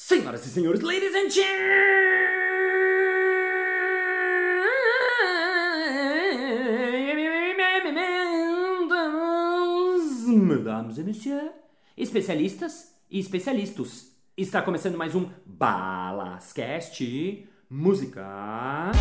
Senhoras 0.00 0.46
e 0.46 0.50
senhores, 0.50 0.80
ladies 0.80 1.12
and 1.12 1.28
gentlemen, 1.28 1.66
mesdames 10.46 10.98
et 10.98 11.02
messieurs, 11.02 11.50
especialistas 11.96 12.94
e 13.10 13.18
especialistas. 13.18 14.16
Está 14.36 14.62
começando 14.62 14.96
mais 14.96 15.16
um 15.16 15.28
Balascast 15.44 17.02
Música. 17.68 18.92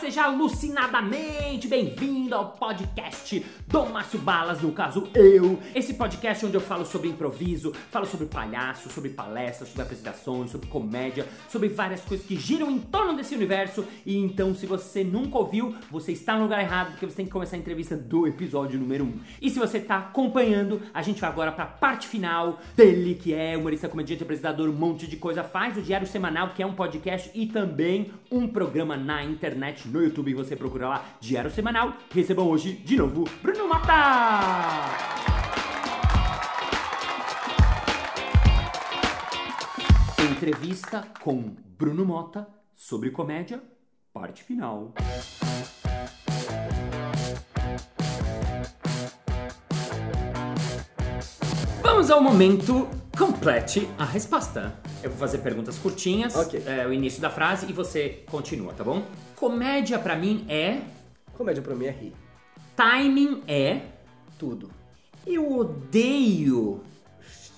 Seja 0.00 0.24
alucinadamente 0.24 1.68
bem-vindo 1.68 2.34
ao 2.34 2.52
podcast 2.52 3.44
do 3.68 3.84
Márcio 3.84 4.18
Balas, 4.18 4.62
no 4.62 4.72
caso 4.72 5.06
eu. 5.14 5.60
Esse 5.74 5.92
podcast 5.92 6.46
onde 6.46 6.54
eu 6.54 6.60
falo 6.60 6.86
sobre 6.86 7.08
improviso, 7.08 7.74
falo 7.90 8.06
sobre 8.06 8.26
palhaço, 8.26 8.88
sobre 8.88 9.10
palestras, 9.10 9.68
sobre 9.68 9.82
apresentações, 9.82 10.52
sobre 10.52 10.68
comédia, 10.68 11.26
sobre 11.50 11.68
várias 11.68 12.00
coisas 12.00 12.26
que 12.26 12.34
giram 12.34 12.70
em 12.70 12.78
torno 12.78 13.14
desse 13.14 13.34
universo. 13.34 13.84
E 14.06 14.16
então, 14.16 14.54
se 14.54 14.64
você 14.64 15.04
nunca 15.04 15.36
ouviu, 15.36 15.74
você 15.90 16.12
está 16.12 16.34
no 16.34 16.44
lugar 16.44 16.60
errado, 16.60 16.92
porque 16.92 17.04
você 17.04 17.16
tem 17.16 17.26
que 17.26 17.32
começar 17.32 17.56
a 17.56 17.58
entrevista 17.58 17.94
do 17.94 18.26
episódio 18.26 18.80
número 18.80 19.04
1. 19.04 19.20
E 19.42 19.50
se 19.50 19.58
você 19.58 19.76
está 19.76 19.98
acompanhando, 19.98 20.80
a 20.94 21.02
gente 21.02 21.20
vai 21.20 21.28
agora 21.28 21.52
para 21.52 21.64
a 21.64 21.68
parte 21.68 22.08
final 22.08 22.58
dele, 22.74 23.16
que 23.16 23.34
é 23.34 23.54
humorista, 23.54 23.86
comediante, 23.86 24.22
apresentador, 24.22 24.70
um 24.70 24.72
monte 24.72 25.06
de 25.06 25.18
coisa, 25.18 25.44
faz 25.44 25.76
o 25.76 25.82
Diário 25.82 26.06
Semanal, 26.06 26.54
que 26.54 26.62
é 26.62 26.66
um 26.66 26.74
podcast 26.74 27.30
e 27.34 27.46
também 27.46 28.10
um 28.30 28.48
programa 28.48 28.96
na 28.96 29.22
internet, 29.22 29.89
no 29.90 30.02
YouTube, 30.02 30.34
você 30.34 30.56
procura 30.56 30.88
lá 30.88 31.04
Diário 31.20 31.50
Semanal. 31.50 31.94
Recebam 32.10 32.48
hoje, 32.48 32.72
de 32.72 32.96
novo, 32.96 33.24
Bruno 33.42 33.68
Mata! 33.68 35.20
Entrevista 40.30 41.06
com 41.20 41.54
Bruno 41.76 42.04
Mota 42.04 42.48
sobre 42.74 43.10
comédia, 43.10 43.62
parte 44.12 44.42
final. 44.42 44.94
Vamos 51.82 52.10
ao 52.10 52.22
momento 52.22 52.88
complete 53.20 53.86
a 53.98 54.04
resposta. 54.06 54.72
Eu 55.02 55.10
vou 55.10 55.18
fazer 55.18 55.38
perguntas 55.38 55.76
curtinhas, 55.78 56.34
Ok. 56.34 56.62
é, 56.66 56.86
o 56.86 56.92
início 56.92 57.20
da 57.20 57.28
frase 57.28 57.66
e 57.68 57.72
você 57.72 58.24
continua, 58.30 58.72
tá 58.72 58.82
bom? 58.82 59.04
Comédia 59.36 59.98
pra 59.98 60.16
mim 60.16 60.46
é, 60.48 60.80
Comédia 61.36 61.62
pra 61.62 61.74
mim 61.74 61.84
é 61.84 61.90
rir. 61.90 62.14
timing 62.74 63.42
é, 63.46 63.82
Tudo. 64.38 64.70
eu 65.26 65.54
odeio. 65.54 66.82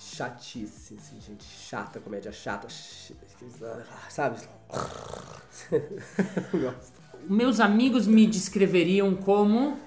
Chatice, 0.01 0.97
assim, 0.99 1.21
gente 1.21 1.45
chata, 1.45 2.01
comédia 2.01 2.33
chata. 2.33 2.69
ch- 2.69 3.13
Sabe? 4.09 4.39
Gosto. 6.53 7.01
Meus 7.29 7.61
amigos 7.61 8.07
me 8.09 8.27
descreveriam 8.27 9.15
como 9.15 9.79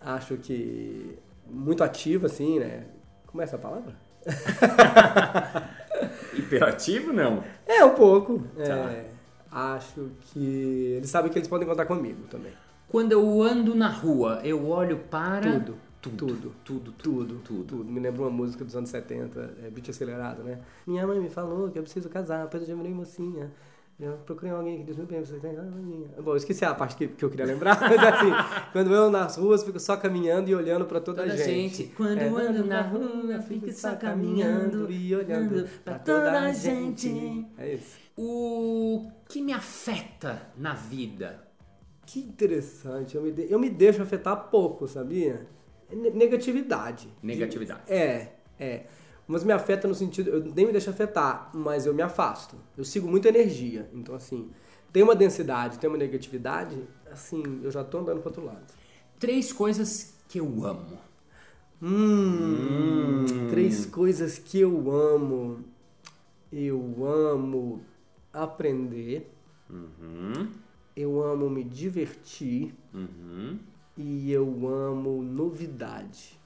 Acho 0.00 0.36
que 0.36 1.18
muito 1.50 1.82
ativo, 1.82 2.26
assim, 2.26 2.58
né? 2.58 2.84
Como 3.26 3.40
é 3.40 3.44
essa 3.44 3.56
palavra? 3.56 3.96
hiperativo, 6.34 7.12
não? 7.12 7.42
É, 7.66 7.84
um 7.84 7.94
pouco. 7.94 8.40
Tá. 8.56 8.62
É, 8.62 9.06
acho 9.50 10.10
que 10.20 10.94
eles 10.96 11.10
sabem 11.10 11.30
que 11.30 11.38
eles 11.38 11.48
podem 11.48 11.66
contar 11.66 11.86
comigo 11.86 12.22
também. 12.30 12.52
Quando 12.88 13.12
eu 13.12 13.42
ando 13.42 13.74
na 13.74 13.88
rua, 13.88 14.40
eu 14.44 14.68
olho 14.68 14.98
para 15.10 15.52
Tudo. 15.52 15.74
tudo, 16.00 16.26
Tudo. 16.26 16.52
tudo, 16.64 16.92
Tudo, 16.92 17.34
tudo. 17.44 17.64
tudo. 17.64 17.84
Me 17.84 17.98
lembra 18.00 18.22
uma 18.22 18.30
música 18.30 18.64
dos 18.64 18.76
anos 18.76 18.90
70, 18.90 19.54
é, 19.64 19.70
beat 19.70 19.88
acelerado, 19.88 20.42
né? 20.44 20.58
Minha 20.86 21.06
mãe 21.06 21.18
me 21.18 21.30
falou 21.30 21.70
que 21.70 21.78
eu 21.78 21.82
preciso 21.82 22.08
casar, 22.08 22.44
depois 22.44 22.62
eu 22.62 22.68
já 22.68 22.74
virei 22.74 22.92
mocinha. 22.92 23.50
Eu 23.98 24.14
procurei 24.26 24.50
alguém 24.50 24.78
que 24.78 24.84
diz 24.84 24.96
muito 24.96 25.08
bem, 25.10 25.24
você 25.24 25.38
tem 25.38 25.56
ah, 25.56 25.62
minha. 25.62 26.08
Bom, 26.20 26.32
eu 26.32 26.36
esqueci 26.36 26.64
a 26.64 26.74
parte 26.74 26.96
que, 26.96 27.06
que 27.06 27.24
eu 27.24 27.30
queria 27.30 27.46
lembrar, 27.46 27.78
mas 27.80 27.92
assim, 27.96 28.30
quando 28.72 28.92
eu 28.92 29.08
nas 29.08 29.36
ruas, 29.36 29.62
fico 29.62 29.78
só 29.78 29.96
caminhando 29.96 30.50
e 30.50 30.54
olhando 30.54 30.84
pra 30.84 30.98
toda, 31.00 31.22
Toda 31.22 31.32
a 31.32 31.36
gente. 31.36 31.76
gente. 31.76 31.94
Quando 31.96 32.18
É, 32.18 32.26
ando 32.28 32.64
na 32.66 32.82
rua, 32.82 33.40
fico 33.40 33.70
só 33.72 33.94
caminhando 33.94 34.90
e 34.90 35.14
olhando 35.14 35.68
pra 35.84 35.98
toda 36.00 36.40
a 36.40 36.52
gente. 36.52 37.46
É 37.56 37.74
isso. 37.74 37.96
O 38.16 39.08
que 39.28 39.40
me 39.40 39.52
afeta 39.52 40.42
na 40.56 40.74
vida? 40.74 41.44
Que 42.04 42.18
interessante, 42.20 43.14
eu 43.16 43.22
me, 43.22 43.30
de- 43.30 43.50
eu 43.50 43.58
me 43.60 43.70
deixo 43.70 44.02
afetar 44.02 44.50
pouco, 44.50 44.88
sabia? 44.88 45.46
Ne- 45.90 46.10
Negatividade. 46.10 47.08
Negatividade. 47.22 47.80
É, 47.86 48.32
é. 48.58 48.86
Mas 49.26 49.42
me 49.42 49.52
afeta 49.52 49.88
no 49.88 49.94
sentido, 49.94 50.30
eu 50.30 50.40
nem 50.40 50.66
me 50.66 50.72
deixo 50.72 50.90
afetar, 50.90 51.50
mas 51.54 51.86
eu 51.86 51.94
me 51.94 52.02
afasto. 52.02 52.56
Eu 52.76 52.84
sigo 52.84 53.08
muita 53.08 53.28
energia. 53.28 53.88
Então, 53.92 54.14
assim, 54.14 54.50
tem 54.92 55.02
uma 55.02 55.14
densidade, 55.14 55.78
tem 55.78 55.88
uma 55.88 55.98
negatividade, 55.98 56.76
assim, 57.10 57.42
eu 57.62 57.70
já 57.70 57.82
tô 57.82 57.98
andando 57.98 58.20
pro 58.20 58.28
outro 58.28 58.44
lado. 58.44 58.64
Três 59.18 59.52
coisas 59.52 60.14
que 60.28 60.38
eu 60.38 60.64
amo. 60.64 60.98
Hum, 61.82 63.24
três 63.50 63.86
coisas 63.86 64.38
que 64.38 64.60
eu 64.60 64.90
amo. 64.90 65.64
Eu 66.52 67.04
amo 67.04 67.82
aprender, 68.32 69.34
Uhum, 69.70 70.50
eu 70.94 71.22
amo 71.22 71.48
me 71.48 71.64
divertir 71.64 72.74
uhum. 72.92 73.58
e 73.96 74.30
eu 74.30 74.68
amo 74.68 75.22
novidade. 75.22 76.38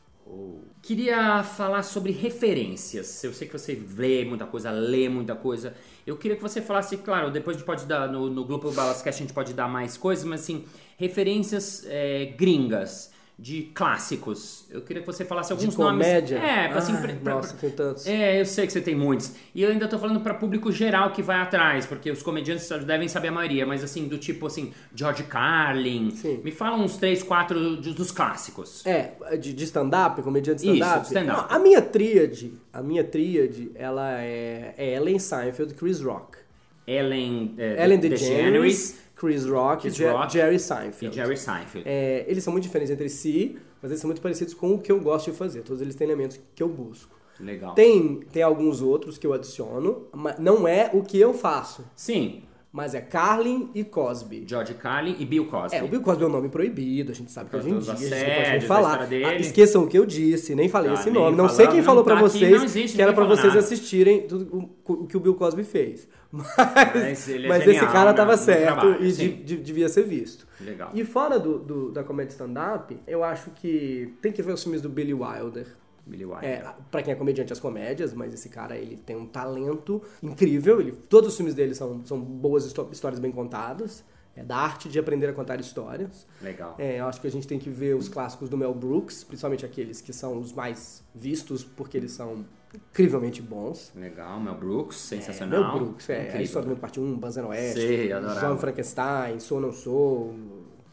Queria 0.81 1.43
falar 1.43 1.83
sobre 1.83 2.13
referências. 2.13 3.23
Eu 3.23 3.33
sei 3.33 3.47
que 3.47 3.53
você 3.53 3.81
lê 3.97 4.25
muita 4.25 4.47
coisa, 4.47 4.71
lê 4.71 5.09
muita 5.09 5.35
coisa. 5.35 5.75
Eu 6.07 6.17
queria 6.17 6.37
que 6.37 6.43
você 6.43 6.63
falasse, 6.63 6.97
claro, 6.97 7.31
depois 7.31 7.57
a 7.57 7.59
gente 7.59 7.67
pode 7.67 7.85
dar 7.85 8.11
no, 8.11 8.31
no 8.31 8.45
Grupo 8.45 8.71
Balascast 8.73 9.23
a 9.23 9.27
gente 9.27 9.35
pode 9.35 9.53
dar 9.53 9.69
mais 9.69 9.97
coisas, 9.97 10.25
mas 10.25 10.41
assim, 10.41 10.65
referências 10.97 11.85
é, 11.87 12.27
gringas, 12.39 13.13
de 13.41 13.71
clássicos. 13.75 14.65
Eu 14.69 14.81
queria 14.83 15.01
que 15.01 15.07
você 15.07 15.25
falasse 15.25 15.53
alguns 15.53 15.71
De 15.71 15.77
comédia? 15.77 16.39
nomes. 16.39 16.51
É, 16.53 16.69
pra, 16.69 16.79
assim, 16.79 16.93
Ai, 16.93 17.01
pra- 17.03 17.15
pra- 17.15 17.35
nossa, 17.35 17.57
tem 17.57 17.71
tantos. 17.71 18.05
É, 18.07 18.41
eu 18.41 18.45
sei 18.45 18.67
que 18.67 18.73
você 18.73 18.81
tem 18.81 18.97
muitos. 18.97 19.33
E 19.55 19.63
eu 19.63 19.71
ainda 19.71 19.87
tô 19.87 19.97
falando 19.97 20.21
pra 20.21 20.35
público 20.35 20.73
geral 20.73 21.13
que 21.13 21.23
vai 21.23 21.37
atrás, 21.37 21.87
porque 21.87 22.11
os 22.11 22.21
comediantes 22.21 22.69
devem 22.85 23.07
saber 23.07 23.29
a 23.29 23.33
maioria, 23.33 23.65
mas 23.65 23.85
assim, 23.85 24.09
do 24.09 24.19
tipo 24.19 24.47
assim, 24.49 24.73
George 24.93 25.23
Carlin. 25.23 26.11
Sim. 26.11 26.41
Me 26.43 26.51
fala 26.51 26.77
uns 26.77 26.97
três, 26.97 27.23
quatro 27.23 27.77
dos, 27.77 27.95
dos 27.95 28.11
clássicos. 28.11 28.85
É, 28.85 29.13
de, 29.41 29.53
de 29.53 29.65
stand-up, 29.65 30.21
comediante 30.23 30.63
de 30.63 30.71
Isso, 30.71 30.77
stand-up? 30.83 31.07
stand-up. 31.07 31.49
Não, 31.51 31.57
a 31.57 31.59
minha 31.61 31.81
tríade, 31.81 32.53
a 32.73 32.83
minha 32.83 33.05
tríade, 33.05 33.71
ela 33.77 34.21
é, 34.21 34.75
é 34.77 34.95
Ellen 34.97 35.19
Seinfeld, 35.21 35.75
Chris 35.75 36.01
Rock. 36.01 36.39
Ellen, 36.87 37.55
é, 37.59 37.85
Ellen 37.85 37.99
DeGeneres 37.99 38.21
DeGeneres, 38.31 38.99
Chris 39.19 39.45
Rock, 39.47 39.83
Chris 39.83 39.97
Je- 39.97 40.09
Rock 40.09 40.33
Jerry 40.33 40.57
e 40.57 40.61
Seinfeld. 40.61 41.15
Jerry 41.15 41.37
Seinfeld. 41.37 41.89
É, 41.89 42.25
eles 42.29 42.45
são 42.45 42.53
muito 42.53 42.65
diferentes 42.65 42.91
entre 42.93 43.09
si, 43.09 43.59
mas 43.83 43.91
eles 43.91 44.01
são 44.01 44.09
muito 44.09 44.23
parecidos 44.23 44.55
com 44.55 44.75
o 44.75 44.79
que 44.79 44.91
eu 44.93 45.01
gosto 45.01 45.31
de 45.31 45.37
fazer. 45.37 45.63
Todos 45.63 45.83
eles 45.83 45.95
têm 45.95 46.07
elementos 46.07 46.39
que 46.55 46.63
eu 46.63 46.69
busco. 46.69 47.17
Legal. 47.41 47.73
Tem, 47.75 48.21
tem 48.33 48.43
alguns 48.43 48.81
outros 48.83 49.17
que 49.17 49.27
eu 49.27 49.33
adiciono, 49.33 50.07
mas 50.13 50.39
não 50.39 50.67
é 50.67 50.91
o 50.93 51.03
que 51.03 51.19
eu 51.21 51.33
faço. 51.33 51.85
Sim, 51.95 52.43
Mas 52.79 52.95
é 52.95 53.01
Carlin 53.01 53.71
e 53.75 53.83
Cosby. 53.83 54.45
George 54.47 54.73
Carlin 54.75 55.17
e 55.19 55.27
Bill 55.27 55.47
Cosby. 55.47 55.77
É, 55.79 55.83
o 55.83 55.89
Bill 55.89 56.01
Cosby 56.01 56.23
é 56.23 56.27
um 56.29 56.31
nome 56.31 56.49
proibibido, 56.49 57.11
a 57.11 57.15
gente 57.15 57.33
sabe 57.33 57.51
que 57.51 57.57
hoje 57.57 57.69
em 57.71 57.79
dia 57.81 57.93
a 57.93 57.97
gente 57.97 58.11
não 58.29 58.35
pode 58.37 58.51
nem 58.51 58.61
falar. 58.61 59.01
Ah, 59.03 59.35
esqueçam 59.35 59.83
o 59.83 59.89
que 59.89 59.99
eu 59.99 60.07
disse, 60.07 60.55
nem 60.55 60.69
falei 60.69 60.93
Ah, 60.93 60.95
esse 60.95 61.11
nome. 61.11 61.37
Não 61.37 61.49
sei 61.49 61.67
quem 61.67 61.79
não 61.79 61.83
falou 61.85 62.05
pra 62.05 62.15
tá 62.15 62.21
aqui, 62.21 62.39
vocês 62.39 62.63
existe 62.63 62.95
que 62.95 63.03
era 63.03 63.13
falou 63.13 63.29
vocês 63.31 63.49
nada. 63.49 63.59
assistirem 63.59 64.29
tudo 64.29 64.71
o, 64.87 64.93
o 64.93 65.07
que 65.09 65.17
o 65.17 65.21
Bill 65.21 65.35
Cosby 65.35 65.65
fez. 65.65 66.07
Mas, 66.31 66.47
Mas 66.95 67.29
é 67.29 67.49
mas 67.49 67.65
genial, 67.65 67.85
esse 67.85 67.87
cara 67.93 68.11
né, 68.11 68.17
tava 68.17 68.37
certo 68.37 68.63
trabalho, 68.63 69.05
e 69.05 69.11
de- 69.13 69.33
de- 69.33 69.57
devia 69.57 69.89
ser 69.89 70.03
visto. 70.05 70.47
Legal. 70.61 70.91
E 70.95 71.03
fora 71.05 71.37
do, 71.39 71.59
do- 71.59 71.91
da 71.91 72.05
comédia 72.05 72.31
stand-up, 72.33 72.97
eu 73.09 73.25
acho 73.25 73.51
que 73.53 74.15
tem 74.23 74.31
que 74.31 74.43
ver 74.43 74.53
os 74.53 74.63
filmes 74.63 74.81
do 74.83 74.89
Billy 74.89 75.15
Wilder. 75.15 75.67
Billy 76.09 76.25
Wilder. 76.25 76.45
É, 76.49 76.75
pra 76.91 77.03
quem 77.03 77.13
é 77.13 77.17
comediante, 77.17 77.53
as 77.53 77.61
comédias, 77.61 78.13
mas 78.13 78.33
esse 78.35 78.49
cara, 78.49 78.77
ele 78.77 78.97
tem 78.97 79.15
um 79.17 79.27
talento 79.27 80.03
incrível. 80.23 80.81
Ele, 80.81 80.93
todos 80.93 81.31
os 81.31 81.37
filmes 81.37 81.55
dele 81.55 81.75
são, 81.75 82.05
são 82.05 82.21
boas 82.21 82.65
histó- 82.65 82.89
histórias 82.91 83.21
bem 83.21 83.31
contadas. 83.31 84.05
É 84.37 84.45
da 84.45 84.57
arte 84.57 84.89
de 84.89 85.01
aprender 85.01 85.27
a 85.29 85.33
contar 85.33 85.59
histórias. 85.59 86.25
Legal. 86.41 86.77
É, 86.79 87.01
eu 87.01 87.07
acho 87.07 87.21
que 87.21 87.27
a 87.27 87.31
gente 87.31 87.47
tem 87.49 87.59
que 87.59 87.69
ver 87.69 87.97
os 87.97 88.09
clássicos 88.09 88.49
do 88.49 88.57
Mel 88.57 88.73
Brooks, 88.73 89.25
principalmente 89.25 89.67
aqueles 89.67 90.01
que 90.01 90.13
são 90.13 90.39
os 90.39 90.53
mais 90.53 91.03
vistos, 91.13 91.65
porque 91.65 91.97
eles 91.97 92.13
são 92.13 92.45
incrivelmente 92.73 93.43
bons. 93.43 93.91
Legal, 93.97 94.39
Mel 94.39 94.55
Brooks, 94.55 95.11
É, 95.13 95.17
sensacional. 95.17 95.61
Mel 95.61 95.79
Brooks, 95.87 96.09
é, 96.11 96.19
Incrível. 96.21 96.39
a 96.39 96.43
história 96.43 96.67
do 96.67 96.71
mundo 96.71 96.81
parte 96.81 97.01
1, 97.01 97.19
Banzé 97.19 97.43
Oeste, 97.43 97.81
Sei. 97.81 98.11
João 98.39 98.57
Frankenstein, 98.59 99.41
Sou 99.41 99.61
Não 99.61 99.73
Sou, 99.73 100.35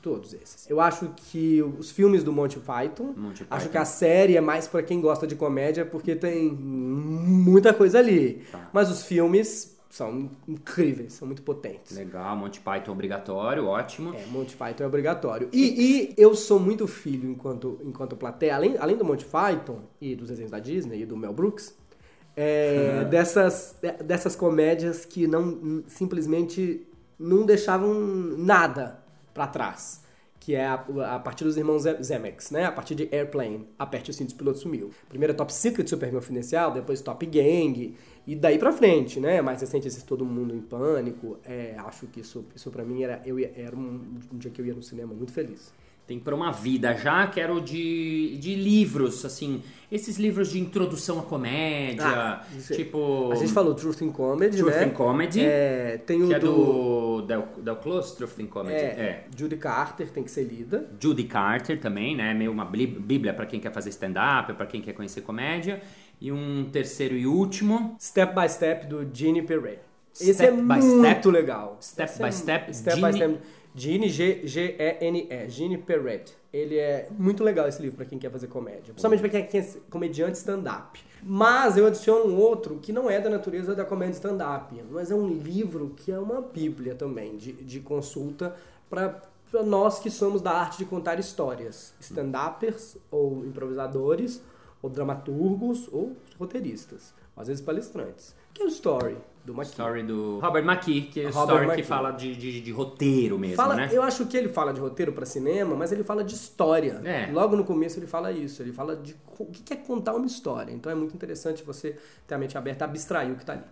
todos 0.06 0.34
esses. 0.34 0.70
Eu 0.70 0.80
acho 0.80 1.10
que 1.16 1.64
os 1.80 1.90
filmes 1.90 2.24
do 2.24 2.32
Monty 2.32 2.60
Python, 2.60 3.14
Monty 3.18 3.42
acho 3.42 3.48
Python. 3.50 3.70
que 3.72 3.78
a 3.80 3.86
série 3.86 4.38
é 4.38 4.42
mais 4.42 4.68
pra 4.68 4.84
quem 4.84 5.02
gosta 5.02 5.26
de 5.26 5.36
comédia, 5.36 5.84
porque 5.84 6.16
tem 6.16 6.48
muita 6.52 7.74
coisa 7.74 7.98
ali. 7.98 8.44
Tá. 8.52 8.70
Mas 8.72 8.92
os 8.92 9.04
filmes 9.04 9.76
são 9.90 10.30
incríveis, 10.48 11.14
são 11.14 11.26
muito 11.26 11.42
potentes. 11.42 11.98
Legal, 11.98 12.36
Monty 12.38 12.60
Python 12.60 12.92
obrigatório, 12.92 13.66
ótimo. 13.66 14.14
É, 14.14 14.26
Monty 14.28 14.56
Python 14.56 14.84
é 14.84 14.88
obrigatório. 14.88 15.50
E, 15.52 15.64
e 16.12 16.14
eu 16.22 16.36
sou 16.36 16.60
muito 16.60 16.86
filho 16.88 17.28
enquanto, 17.32 17.80
enquanto 17.84 18.16
plateia, 18.16 18.56
além, 18.56 18.76
além 18.78 18.96
do 18.98 19.04
Monty 19.06 19.26
Python 19.26 19.80
e 20.00 20.16
dos 20.16 20.28
desenhos 20.30 20.52
da 20.52 20.60
Disney 20.60 21.02
e 21.02 21.06
do 21.06 21.18
Mel 21.18 21.34
Brooks, 21.34 21.74
é, 22.38 23.00
Uhum. 23.04 23.10
dessas, 23.10 23.76
de- 23.82 24.04
dessas 24.04 24.36
comédias 24.36 25.04
que 25.06 25.26
não 25.28 25.82
simplesmente 25.88 26.86
não 27.18 27.46
deixavam 27.46 27.94
nada 28.38 29.00
pra 29.36 29.48
trás. 29.48 30.04
Que 30.40 30.56
é 30.56 30.66
a, 30.66 30.76
a 31.16 31.20
partir 31.20 31.44
dos 31.44 31.58
irmãos 31.58 31.84
Ze- 31.84 32.04
Zemeckis, 32.04 32.52
né? 32.52 32.66
A 32.66 32.72
partir 32.72 32.96
de 32.96 33.10
Airplane, 33.12 33.68
Aperte 33.80 34.12
o 34.12 34.14
Cinto, 34.14 34.34
o 34.34 34.36
Piloto 34.36 34.60
Sumiu. 34.60 34.92
Primeiro 35.10 35.34
Top 35.36 35.54
Secret, 35.54 35.88
Super 35.90 36.12
Confidencial, 36.12 36.72
depois 36.72 37.02
Top 37.02 37.26
Gang, 37.26 37.96
e 38.28 38.36
daí 38.36 38.60
pra 38.60 38.72
frente, 38.72 39.20
né? 39.20 39.42
Mais 39.42 39.62
recente 39.62 39.88
esses 39.88 40.04
Todo 40.04 40.26
Mundo 40.26 40.54
em 40.56 40.62
Pânico. 40.62 41.40
É, 41.46 41.76
acho 41.80 42.08
que 42.08 42.22
isso, 42.22 42.46
isso 42.56 42.72
pra 42.72 42.84
mim 42.84 43.04
era, 43.04 43.22
eu 43.26 43.38
era 43.40 43.76
um, 43.76 44.20
um 44.34 44.38
dia 44.38 44.52
que 44.52 44.62
eu 44.62 44.66
ia 44.68 44.74
no 44.76 44.84
cinema 44.84 45.14
muito 45.14 45.32
feliz. 45.32 45.74
Tem 46.08 46.20
para 46.20 46.36
uma 46.36 46.52
vida 46.52 46.94
já, 46.96 47.26
quero 47.26 47.60
de, 47.60 48.38
de 48.38 48.54
livros, 48.54 49.26
assim, 49.26 49.64
esses 49.92 50.18
livros 50.18 50.52
de 50.52 50.60
introdução 50.60 51.20
à 51.20 51.24
comédia, 51.24 52.06
Ah, 52.06 52.46
é- 52.70 52.76
tipo... 52.76 53.32
A 53.32 53.36
gente 53.36 53.52
falou 53.52 53.74
Truth 53.74 54.02
in 54.02 54.12
Comedy, 54.12 54.58
Truth 54.58 54.76
né? 54.76 54.86
in 54.86 54.90
Comedy, 54.92 55.42
É, 55.44 55.98
tem 56.06 56.22
o 56.22 56.28
que 56.28 56.34
é 56.36 56.40
do... 56.40 57.22
Del, 57.24 57.48
Del 57.58 57.76
Close, 57.78 58.16
Truth 58.16 58.38
in 58.40 58.46
Comedy. 58.46 58.76
é, 58.76 58.80
é. 58.82 59.26
Judy 59.36 59.58
Carter, 59.58 60.08
tem 60.12 60.24
que 60.24 60.30
ser 60.30 60.44
lida. 60.44 60.88
Judy 61.00 61.24
Carter 61.24 61.80
também, 61.80 62.16
né? 62.16 62.36
Meio 62.36 62.52
uma 62.52 62.66
bíblia 62.66 63.34
para 63.34 63.48
quem 63.48 63.60
quer 63.60 63.72
fazer 63.74 63.90
stand-up, 63.90 64.54
para 64.54 64.68
quem 64.68 64.82
quer 64.82 64.94
conhecer 64.94 65.22
comédia. 65.22 65.82
E 66.22 66.32
um 66.32 66.70
terceiro 66.72 67.16
e 67.18 67.26
último, 67.26 67.96
Step 68.00 68.40
by 68.40 68.48
Step, 68.48 68.86
do 68.86 69.10
Gene 69.12 69.42
Perret. 69.42 69.80
Esse 70.16 70.34
Step 70.34 70.48
é 70.50 70.52
by 70.56 70.64
muito 70.64 71.20
Step. 71.20 71.28
legal. 71.32 71.78
Step 71.82 72.10
Esse 72.12 72.20
by 72.22 72.28
é- 72.28 72.32
Step, 72.32 72.74
Step 72.74 72.96
Gene- 72.96 73.12
by 73.12 73.18
Step. 73.18 73.40
Gene, 73.78 74.10
G-G-E-N-E. 74.10 75.50
Gene 75.50 75.78
Perret. 75.78 76.34
Ele 76.54 76.78
é 76.78 77.10
muito 77.18 77.44
legal 77.44 77.68
esse 77.68 77.82
livro 77.82 77.98
pra 77.98 78.06
quem 78.06 78.18
quer 78.18 78.32
fazer 78.32 78.48
comédia. 78.48 78.94
Principalmente 78.94 79.20
pra 79.20 79.30
quem 79.30 79.62
ser 79.62 79.82
comediante 79.90 80.38
stand-up. 80.38 80.98
Mas 81.22 81.76
eu 81.76 81.86
adiciono 81.86 82.26
um 82.32 82.38
outro 82.38 82.78
que 82.82 82.94
não 82.94 83.10
é 83.10 83.20
da 83.20 83.30
natureza 83.30 83.76
da 83.76 83.84
comédia 83.84 84.14
stand-up. 84.14 84.74
Mas 84.90 85.12
é 85.12 85.16
um 85.16 85.28
livro 85.28 85.94
que 85.98 86.10
é 86.12 86.18
uma 86.20 86.40
bíblia 86.42 86.96
também, 86.96 87.36
de, 87.36 87.52
de 87.52 87.82
consulta 87.82 88.56
pra 88.90 89.22
nós 89.66 90.00
que 90.00 90.10
somos 90.10 90.42
da 90.42 90.52
arte 90.52 90.78
de 90.78 90.86
contar 90.86 91.20
histórias. 91.20 91.94
Stand-uppers 92.00 92.96
ou 93.12 93.46
improvisadores 93.46 94.42
ou 94.82 94.90
dramaturgos 94.90 95.90
ou 95.92 96.16
roteiristas. 96.40 97.14
Às 97.36 97.48
vezes 97.48 97.62
palestrantes. 97.62 98.34
Que 98.56 98.64
é 98.64 98.66
o 98.66 98.70
Story, 98.70 99.18
do 99.44 99.52
McKee. 99.54 99.70
story 99.70 100.02
do 100.04 100.40
Robert 100.40 100.64
McKee, 100.66 101.02
que 101.02 101.20
é 101.22 101.26
o 101.26 101.30
story 101.30 101.66
que 101.66 101.72
McKee. 101.74 101.84
fala 101.84 102.12
de, 102.12 102.36
de, 102.36 102.62
de 102.62 102.72
roteiro 102.72 103.38
mesmo, 103.38 103.56
Fala, 103.58 103.76
né? 103.76 103.90
Eu 103.92 104.02
acho 104.02 104.26
que 104.26 104.36
ele 104.38 104.48
fala 104.50 104.74
de 104.74 104.80
roteiro 104.80 105.12
pra 105.12 105.26
cinema, 105.26 105.76
mas 105.76 105.92
ele 105.92 106.04
fala 106.04 106.24
de 106.24 106.34
história. 106.34 107.02
É. 107.04 107.30
Logo 107.32 107.56
no 107.56 107.64
começo 107.66 108.00
ele 108.00 108.08
fala 108.08 108.32
isso. 108.32 108.64
Ele 108.64 108.72
fala 108.74 108.96
de 108.96 109.16
o 109.38 109.46
que 109.46 109.74
é 109.74 109.76
contar 109.76 110.16
uma 110.16 110.26
história. 110.26 110.72
Então 110.72 110.92
é 110.92 110.96
muito 110.96 111.14
interessante 111.14 111.64
você 111.64 111.96
ter 112.26 112.34
a 112.34 112.38
mente 112.38 112.58
aberta 112.58 112.86
abstrair 112.86 113.32
o 113.32 113.36
que 113.36 113.46
tá 113.46 113.54
ali. 113.54 113.64